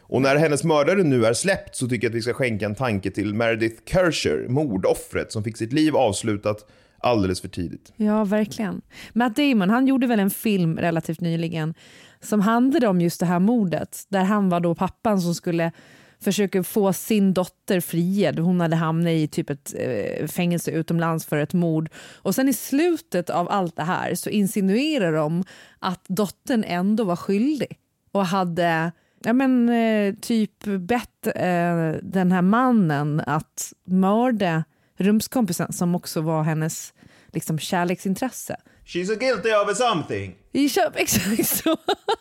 Och 0.00 0.22
när 0.22 0.36
hennes 0.36 0.64
mördare 0.64 1.02
nu 1.02 1.26
är 1.26 1.32
släppt 1.32 1.76
så 1.76 1.88
tycker 1.88 2.06
jag 2.06 2.10
att 2.10 2.16
vi 2.16 2.22
ska 2.22 2.32
skänka 2.32 2.66
en 2.66 2.74
tanke 2.74 3.10
till 3.10 3.34
Meredith 3.34 3.82
Kersher, 3.86 4.48
mordoffret 4.48 5.32
som 5.32 5.44
fick 5.44 5.56
sitt 5.56 5.72
liv 5.72 5.96
avslutat 5.96 6.66
alldeles 6.98 7.40
för 7.40 7.48
tidigt. 7.48 7.92
Ja, 7.96 8.24
verkligen. 8.24 8.82
Matt 9.12 9.36
Damon 9.36 9.70
han 9.70 9.86
gjorde 9.86 10.06
väl 10.06 10.20
en 10.20 10.30
film 10.30 10.78
relativt 10.78 11.20
nyligen 11.20 11.74
som 12.22 12.40
handlade 12.40 12.88
om 12.88 13.00
just 13.00 13.20
det 13.20 13.26
här 13.26 13.38
mordet. 13.38 14.04
Där 14.08 14.24
han 14.24 14.48
var 14.48 14.60
då 14.60 14.74
pappan 14.74 15.20
som 15.20 15.34
skulle 15.34 15.72
försöka 16.20 16.62
få 16.62 16.92
sin 16.92 17.34
dotter 17.34 17.80
friad. 17.80 18.38
Hon 18.38 18.60
hade 18.60 18.76
hamnat 18.76 19.10
i 19.10 19.28
typ 19.28 19.50
ett 19.50 19.74
eh, 19.78 20.26
fängelse 20.26 20.70
utomlands 20.70 21.26
för 21.26 21.36
ett 21.36 21.52
mord. 21.52 21.90
Och 22.14 22.34
sen 22.34 22.48
i 22.48 22.52
slutet 22.52 23.30
av 23.30 23.48
allt 23.50 23.76
det 23.76 23.82
här 23.82 24.14
så 24.14 24.30
insinuerar 24.30 25.12
de 25.12 25.44
att 25.78 26.04
dottern 26.08 26.64
ändå 26.66 27.04
var 27.04 27.16
skyldig 27.16 27.78
och 28.12 28.26
hade 28.26 28.92
ja, 29.24 29.32
men, 29.32 29.68
eh, 29.68 30.14
typ 30.14 30.64
bett 30.64 31.26
eh, 31.26 31.92
den 32.02 32.32
här 32.32 32.42
mannen 32.42 33.22
att 33.26 33.72
mörda 33.84 34.64
rumskompisen 34.96 35.72
som 35.72 35.94
också 35.94 36.20
var 36.20 36.42
hennes 36.42 36.94
liksom, 37.32 37.58
kärleksintresse. 37.58 38.56
She's 38.84 39.18
guilty 39.18 39.50
of 39.54 39.76
something. 39.76 40.41
I 40.54 40.68
köp, 40.68 40.92
exakt 40.96 41.46
så. 41.46 41.76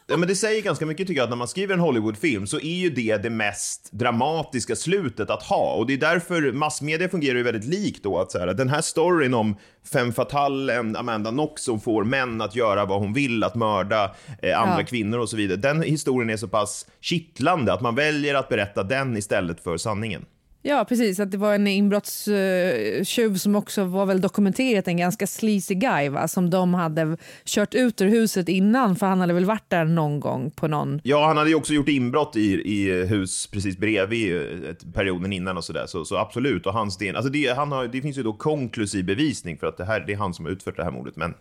Ja, 0.08 0.18
men 0.18 0.28
det 0.28 0.36
säger 0.36 0.62
ganska 0.62 0.86
mycket 0.86 1.08
tycker 1.08 1.20
jag, 1.20 1.24
att 1.24 1.30
när 1.30 1.38
man 1.38 1.48
skriver 1.48 1.74
en 1.74 1.80
Hollywoodfilm 1.80 2.48
så 2.48 2.58
är 2.60 2.76
ju 2.76 2.90
det 2.90 3.18
det 3.18 3.30
mest 3.30 3.90
dramatiska 3.92 4.76
slutet 4.76 5.30
att 5.30 5.44
ha. 5.44 5.74
Och 5.74 5.88
det 5.88 5.94
är 5.94 5.98
därför 5.98 6.52
massmedia 6.52 7.10
fungerar 7.10 7.38
ju 7.38 7.44
väldigt 7.44 7.66
likt 7.66 8.04
då. 8.04 8.20
Att 8.20 8.32
så 8.32 8.40
här, 8.40 8.48
den 8.54 8.70
här 8.70 8.82
storyn 8.82 9.34
om 9.34 9.56
fem 9.94 10.14
fatalen, 10.14 10.96
Amanda 10.96 11.30
Knox 11.30 11.64
som 11.64 11.80
får 11.82 12.04
män 12.04 12.42
att 12.42 12.56
göra 12.56 12.86
vad 12.86 13.00
hon 13.00 13.14
vill, 13.14 13.44
att 13.44 13.56
mörda 13.56 14.16
eh, 14.42 14.62
andra 14.62 14.80
Ja. 14.80 14.86
kvinnor 14.86 15.20
och 15.20 15.30
så 15.30 15.38
vidare. 15.38 15.58
Den 15.58 15.82
historien 15.82 16.30
är 16.30 16.38
så 16.38 16.48
pass 16.48 16.86
kittlande 17.02 17.74
att 17.74 17.82
man 17.82 17.96
väljer 17.96 18.36
att 18.36 18.50
berätta 18.50 18.84
den 18.84 19.18
istället 19.18 19.64
för 19.64 19.78
sanningen. 19.78 20.26
Ja, 20.64 20.86
precis. 20.90 21.20
Att 21.20 21.32
det 21.32 21.38
var 21.38 21.56
en 21.56 21.68
inbrottstjuv 21.68 23.36
som 23.38 23.56
också 23.56 23.84
var 23.84 24.06
väl 24.06 24.22
dokumenterat 24.22 24.88
en 24.88 24.98
ganska 24.98 25.28
sleazy 25.28 25.76
guy 25.76 26.10
va? 26.10 26.28
som 26.28 26.50
de 26.50 26.74
hade 26.74 27.18
kört 27.46 27.74
ut 27.76 28.02
ur 28.02 28.08
huset 28.08 28.50
innan 28.50 28.96
för 28.96 29.06
han 29.06 29.20
hade 29.20 29.34
väl 29.34 29.46
varit 29.46 29.70
där 29.70 29.86
någon 29.86 30.20
gång 30.20 30.52
på 30.52 30.68
någon... 30.68 31.02
Ja, 31.04 31.28
han 31.28 31.38
hade 31.38 31.50
ju 31.50 31.56
också 31.56 31.74
gjort 31.74 31.90
inbrott 31.90 32.36
i, 32.36 32.54
i 32.54 33.06
hus 33.06 33.48
precis 33.48 33.78
bredvid 33.78 34.36
eh, 34.36 34.74
perioden 34.94 35.34
innan 35.34 35.58
och 35.58 35.64
sådär. 35.64 35.86
Så, 35.88 36.06
så 36.06 36.18
absolut, 36.18 36.66
och 36.66 36.74
hans 36.74 36.98
del, 36.98 37.16
alltså 37.16 37.32
det, 37.32 37.56
han 37.56 37.72
har, 37.72 37.88
det 37.88 38.02
finns 38.02 38.18
ju 38.18 38.24
då 38.24 38.34
konklusiv 38.34 39.06
bevisning 39.06 39.58
för 39.58 39.68
att 39.68 39.78
det, 39.78 39.86
här, 39.86 40.04
det 40.08 40.14
är 40.14 40.18
han 40.18 40.34
som 40.34 40.46
har 40.46 40.52
utfört 40.52 40.78
det 40.78 40.84
här 40.84 40.92
mordet. 40.92 41.16
Men 41.16 41.34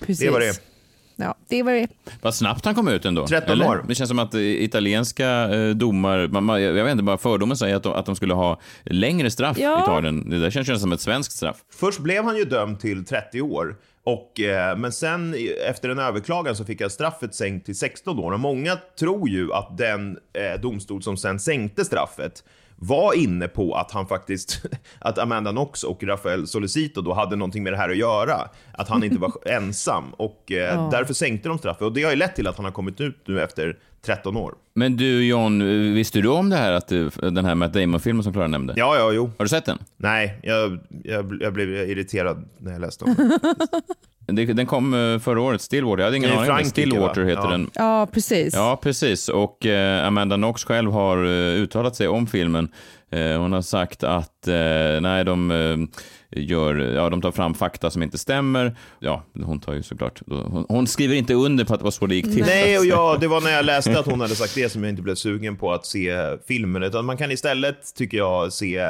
Precis. 0.00 0.18
det 0.18 0.30
var 0.30 0.40
det. 0.40 0.77
Ja, 1.20 1.34
det 1.48 1.62
var 1.62 1.72
det. 1.72 1.88
Vad 2.22 2.34
snabbt 2.34 2.64
han 2.64 2.74
kom 2.74 2.88
ut 2.88 3.04
ändå. 3.04 3.26
13 3.26 3.52
eller? 3.52 3.66
år. 3.68 3.84
Det 3.88 3.94
känns 3.94 4.08
som 4.08 4.18
att 4.18 4.34
eh, 4.34 4.40
italienska 4.40 5.28
eh, 5.54 5.70
domar, 5.70 6.26
man, 6.40 6.62
jag 6.62 6.72
vet 6.84 6.92
inte, 6.92 7.02
bara 7.04 7.18
fördomen 7.18 7.56
säger 7.56 7.76
att 7.76 7.82
de, 7.82 7.92
att 7.92 8.06
de 8.06 8.16
skulle 8.16 8.34
ha 8.34 8.60
längre 8.84 9.30
straff 9.30 9.58
Ja. 9.58 9.80
i 9.80 9.82
Italien. 9.82 10.30
Det 10.30 10.38
där 10.38 10.50
känns 10.50 10.68
ju 10.68 10.78
som 10.78 10.92
ett 10.92 11.00
svenskt 11.00 11.32
straff. 11.32 11.56
Först 11.74 11.98
blev 12.00 12.24
han 12.24 12.36
ju 12.36 12.44
dömd 12.44 12.80
till 12.80 13.04
30 13.04 13.40
år. 13.42 13.76
Och, 14.04 14.40
eh, 14.40 14.76
men 14.76 14.92
sen 14.92 15.34
efter 15.68 15.88
en 15.88 15.98
överklagan 15.98 16.56
så 16.56 16.64
fick 16.64 16.80
jag 16.80 16.92
straffet 16.92 17.34
sänkt 17.34 17.66
till 17.66 17.78
16 17.78 18.18
år. 18.18 18.32
Och 18.32 18.40
många 18.40 18.78
tror 18.98 19.28
ju 19.28 19.52
att 19.52 19.78
den 19.78 20.18
eh, 20.32 20.60
domstol 20.60 21.02
som 21.02 21.16
sen 21.16 21.40
sänkte 21.40 21.84
straffet 21.84 22.44
var 22.80 23.14
inne 23.14 23.48
på 23.48 23.74
att 23.74 23.90
han 23.92 24.06
faktiskt, 24.06 24.62
att 24.98 25.18
Amanda 25.18 25.50
Knox 25.50 25.82
och 25.84 26.02
Rafael 26.04 26.46
Solicito 26.46 27.00
då 27.02 27.12
hade 27.14 27.36
någonting 27.36 27.62
med 27.62 27.72
det 27.72 27.76
här 27.76 27.90
att 27.90 27.96
göra. 27.96 28.36
Att 28.72 28.88
han 28.88 29.04
inte 29.04 29.18
var 29.18 29.32
ensam 29.48 30.04
och 30.16 30.52
eh, 30.52 30.56
Ja. 30.56 30.88
därför 30.92 31.14
sänkte 31.14 31.48
de 31.48 31.58
straffet. 31.58 31.82
Och 31.82 31.92
det 31.92 32.02
har 32.02 32.10
ju 32.10 32.16
lett 32.16 32.36
till 32.36 32.46
att 32.46 32.56
han 32.56 32.64
har 32.64 32.72
kommit 32.72 33.00
ut 33.00 33.22
nu 33.26 33.42
efter 33.42 33.76
13 34.02 34.36
år. 34.36 34.54
Men 34.74 34.96
du 34.96 35.26
John, 35.26 35.62
visste 35.94 36.20
du 36.20 36.28
om 36.28 36.50
det 36.50 36.56
här, 36.56 36.72
att 36.72 36.88
du, 36.88 37.08
den 37.08 37.44
här 37.44 37.54
Matt 37.54 37.72
Damon-filmen 37.72 38.22
som 38.22 38.32
Klara 38.32 38.46
nämnde? 38.48 38.74
Ja, 38.76 38.96
ja, 38.96 39.12
jo. 39.12 39.30
Har 39.38 39.44
du 39.44 39.48
sett 39.48 39.64
den? 39.64 39.78
Nej, 39.96 40.40
jag, 40.42 40.78
jag, 41.04 41.38
jag 41.42 41.52
blev 41.52 41.68
irriterad 41.90 42.48
när 42.58 42.72
jag 42.72 42.80
läste 42.80 43.04
om 43.04 43.14
det. 43.14 43.40
Den 44.32 44.66
kom 44.66 44.94
eh, 44.94 45.18
förra 45.18 45.40
året, 45.40 45.60
Stillwater. 45.60 45.98
Jag 46.00 46.04
hade 46.06 46.16
ingen 46.16 46.30
Det 46.30 46.36
är 46.36 46.40
aning 46.50 46.64
om 46.64 46.64
Stillwater 46.70 47.20
va? 47.22 47.28
heter 47.28 47.42
Ja. 47.42 47.50
den. 47.50 47.70
Ja, 47.74 48.06
precis. 48.12 48.54
Ja, 48.54 48.78
precis. 48.82 49.28
Och 49.28 49.66
eh, 49.66 50.06
Amanda 50.06 50.36
Knox 50.36 50.64
själv 50.64 50.92
har 50.92 51.24
eh, 51.24 51.30
uttalat 51.62 51.96
sig 51.96 52.08
om 52.08 52.26
filmen. 52.26 52.68
Eh, 53.10 53.40
hon 53.40 53.52
har 53.52 53.62
sagt 53.62 54.04
att 54.04 54.48
eh, 54.48 55.00
nej, 55.00 55.24
de, 55.24 55.50
eh, 55.50 56.40
gör, 56.42 56.74
ja, 56.76 57.10
de 57.10 57.22
tar 57.22 57.30
fram 57.32 57.54
fakta 57.54 57.90
som 57.90 58.02
inte 58.02 58.18
stämmer. 58.18 58.76
Ja, 59.00 59.22
hon 59.44 59.60
tar 59.60 59.72
ju 59.74 59.82
såklart... 59.82 60.22
Hon, 60.26 60.66
hon 60.68 60.86
skriver 60.86 61.14
inte 61.14 61.34
under 61.34 61.64
på 61.64 61.74
att 61.74 61.80
det 61.80 61.84
var 61.84 61.90
så 61.90 62.06
det 62.06 62.14
gick 62.14 62.34
till. 62.34 62.44
Nej, 62.46 62.78
och 62.78 62.86
jag, 62.86 63.20
det 63.20 63.28
var 63.28 63.40
när 63.40 63.50
jag 63.50 63.64
läste 63.64 63.98
att 63.98 64.06
hon 64.06 64.20
hade 64.20 64.34
sagt 64.34 64.54
det 64.54 64.68
som 64.68 64.82
jag 64.84 64.90
inte 64.90 65.02
blev 65.02 65.14
sugen 65.14 65.56
på 65.56 65.72
att 65.72 65.86
se 65.86 66.16
filmen. 66.48 66.82
Utan 66.82 67.04
man 67.04 67.16
kan 67.16 67.30
istället, 67.30 67.94
tycker 67.94 68.16
jag, 68.18 68.52
se 68.52 68.82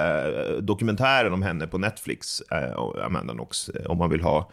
dokumentären 0.60 1.32
om 1.32 1.42
henne 1.42 1.66
på 1.66 1.78
Netflix, 1.78 2.40
eh, 2.40 3.04
Amanda 3.06 3.32
Knox, 3.34 3.70
om 3.86 3.98
man 3.98 4.10
vill 4.10 4.20
ha 4.20 4.50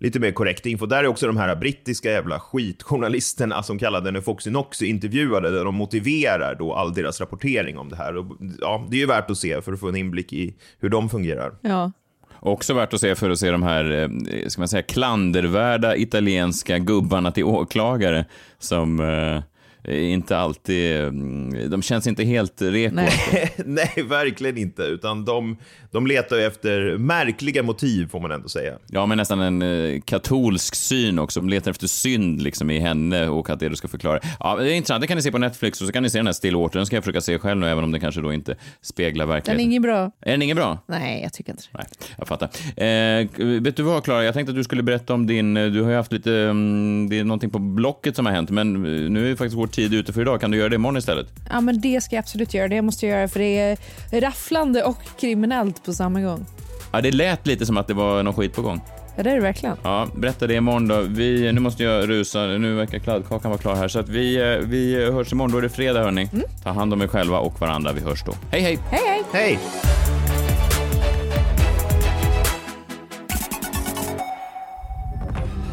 lite 0.00 0.20
mer 0.20 0.32
korrekt 0.32 0.66
info. 0.66 0.86
Där 0.86 1.04
är 1.04 1.06
också 1.06 1.26
de 1.26 1.36
här 1.36 1.56
brittiska 1.56 2.10
jävla 2.10 2.40
skitjournalisterna 2.40 3.62
som 3.62 3.78
kallade 3.78 4.08
henne 4.08 4.22
Foxy 4.22 4.50
Knox 4.50 4.82
intervjuade, 4.82 5.50
där 5.50 5.64
de 5.64 5.74
motiverar 5.74 6.54
då 6.54 6.74
all 6.74 6.94
deras 6.94 7.20
rapportering 7.20 7.78
om 7.78 7.88
det 7.88 7.96
här. 7.96 8.16
Och, 8.16 8.36
ja, 8.60 8.86
det 8.90 8.96
är 8.96 9.00
ju 9.00 9.06
värt 9.06 9.30
att 9.30 9.38
se 9.38 9.62
för 9.62 9.72
att 9.72 9.80
få 9.80 9.88
en 9.88 9.96
inblick 9.96 10.32
i 10.32 10.54
hur 10.78 10.88
de 10.88 11.08
fungerar. 11.08 11.54
Ja. 11.60 11.92
Också 12.40 12.74
värt 12.74 12.94
att 12.94 13.00
se 13.00 13.14
för 13.14 13.30
att 13.30 13.38
se 13.38 13.50
de 13.50 13.62
här, 13.62 13.90
eh, 13.90 14.48
ska 14.48 14.60
man 14.60 14.68
säga, 14.68 14.82
klandervärda 14.82 15.96
italienska 15.96 16.78
gubbarna 16.78 17.32
till 17.32 17.44
åklagare 17.44 18.24
som 18.58 19.00
eh, 19.00 19.42
inte 19.90 20.36
alltid, 20.38 20.96
mm, 21.00 21.70
de 21.70 21.82
känns 21.82 22.06
inte 22.06 22.24
helt 22.24 22.62
reko. 22.62 22.94
Nej. 22.94 23.52
Nej, 23.64 23.92
verkligen 24.08 24.56
inte. 24.58 24.82
Utan 24.82 25.24
de, 25.24 25.56
de 25.90 26.06
letar 26.06 26.36
ju 26.36 26.42
efter 26.42 26.96
märkliga 26.98 27.62
motiv, 27.62 28.08
får 28.10 28.20
man 28.20 28.30
ändå 28.30 28.48
säga. 28.48 28.72
Ja, 28.86 29.06
men 29.06 29.18
nästan 29.18 29.40
en 29.40 29.62
eh, 29.62 30.00
katolsk 30.00 30.74
syn 30.74 31.18
också. 31.18 31.40
De 31.40 31.48
letar 31.48 31.70
efter 31.70 31.86
synd 31.86 32.42
liksom 32.42 32.70
i 32.70 32.78
henne 32.78 33.28
och 33.28 33.50
att 33.50 33.60
det 33.60 33.68
du 33.68 33.76
ska 33.76 33.88
förklara. 33.88 34.20
Ja, 34.40 34.56
det 34.56 34.72
är 34.72 34.74
intressant. 34.74 35.00
Det 35.00 35.06
kan 35.06 35.16
ni 35.16 35.22
se 35.22 35.30
på 35.32 35.38
Netflix 35.38 35.80
och 35.80 35.86
så 35.86 35.92
kan 35.92 36.02
ni 36.02 36.10
se 36.10 36.18
den 36.18 36.26
här 36.26 36.32
Stillwater. 36.32 36.78
Den 36.78 36.86
ska 36.86 36.96
jag 36.96 37.04
försöka 37.04 37.20
se 37.20 37.38
själv 37.38 37.60
nu, 37.60 37.66
även 37.68 37.84
om 37.84 37.92
den 37.92 38.00
kanske 38.00 38.20
då 38.20 38.32
inte 38.32 38.56
speglar 38.82 39.24
Den 39.26 39.30
är 39.30 39.34
verkligheten. 39.36 39.64
ingen 39.66 39.82
bra. 39.82 40.10
Är 40.20 40.30
den 40.30 40.42
ingen 40.42 40.56
bra? 40.56 40.78
Nej, 40.86 41.22
jag 41.22 41.32
tycker 41.32 41.52
inte 41.52 41.62
det. 41.72 41.78
Nej, 41.78 41.86
jag 42.18 42.28
fattar. 42.28 42.48
Eh, 42.76 43.60
vet 43.60 43.76
du 43.76 43.82
vad, 43.82 44.04
Klara? 44.04 44.24
Jag 44.24 44.34
tänkte 44.34 44.50
att 44.50 44.56
du 44.56 44.64
skulle 44.64 44.82
berätta 44.82 45.14
om 45.14 45.26
din... 45.26 45.56
eh, 45.56 45.66
Du 45.66 45.82
har 45.82 45.90
ju 45.90 45.96
haft 45.96 46.12
lite... 46.12 46.32
mm, 46.34 47.08
Det 47.10 47.18
är 47.18 47.24
någonting 47.24 47.50
på 47.50 47.58
Blocket 47.58 48.16
som 48.16 48.26
har 48.26 48.32
hänt, 48.32 48.50
men 48.50 48.74
eh, 49.04 49.10
nu 49.10 49.30
är 49.30 49.36
faktiskt 49.36 49.56
vår 49.56 49.66
tid 49.66 49.77
ute 49.82 50.12
för 50.12 50.20
idag. 50.20 50.40
Kan 50.40 50.50
du 50.50 50.58
göra 50.58 50.68
det 50.68 50.74
imorgon 50.74 50.96
istället? 50.96 51.26
Ja, 51.50 51.60
men 51.60 51.80
det 51.80 52.00
ska 52.00 52.16
jag 52.16 52.22
absolut 52.22 52.54
göra. 52.54 52.68
Det 52.68 52.82
måste 52.82 53.06
jag 53.06 53.18
göra 53.18 53.28
för 53.28 53.40
det 53.40 53.58
är 53.58 54.20
rafflande 54.20 54.82
och 54.82 54.98
kriminellt 55.20 55.84
på 55.84 55.92
samma 55.92 56.20
gång. 56.20 56.46
Ja, 56.92 57.00
det 57.00 57.10
lät 57.10 57.46
lite 57.46 57.66
som 57.66 57.76
att 57.76 57.86
det 57.86 57.94
var 57.94 58.22
någon 58.22 58.34
skit 58.34 58.54
på 58.54 58.62
gång. 58.62 58.80
Ja, 59.16 59.22
det 59.22 59.30
är 59.30 59.34
det 59.34 59.40
verkligen. 59.40 59.76
Ja, 59.82 60.08
berätta 60.14 60.46
det 60.46 60.54
imorgon 60.54 60.88
då. 60.88 61.00
Vi, 61.00 61.52
nu 61.52 61.60
måste 61.60 61.82
jag 61.82 62.08
rusa, 62.08 62.46
nu 62.46 62.74
verkar 62.74 62.98
kladdkakan 62.98 63.50
vara 63.50 63.60
klar 63.60 63.74
här. 63.74 63.88
Så 63.88 63.98
att 63.98 64.08
vi, 64.08 64.36
eh, 64.36 64.68
vi 64.68 65.10
hörs 65.12 65.32
imorgon, 65.32 65.52
då 65.52 65.58
är 65.58 65.62
det 65.62 65.68
fredag 65.68 66.02
hörni. 66.02 66.28
Ta 66.64 66.70
hand 66.70 66.92
om 66.92 67.02
er 67.02 67.06
själva 67.06 67.38
och 67.38 67.60
varandra, 67.60 67.92
vi 67.92 68.00
hörs 68.00 68.24
då. 68.24 68.34
Hej 68.50 68.60
hej! 68.60 68.78
Hej, 68.90 69.00
hej! 69.06 69.24
Hej! 69.32 69.58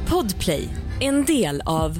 Podplay, 0.10 0.70
en 1.00 1.26
del 1.26 1.62
av 1.65 2.00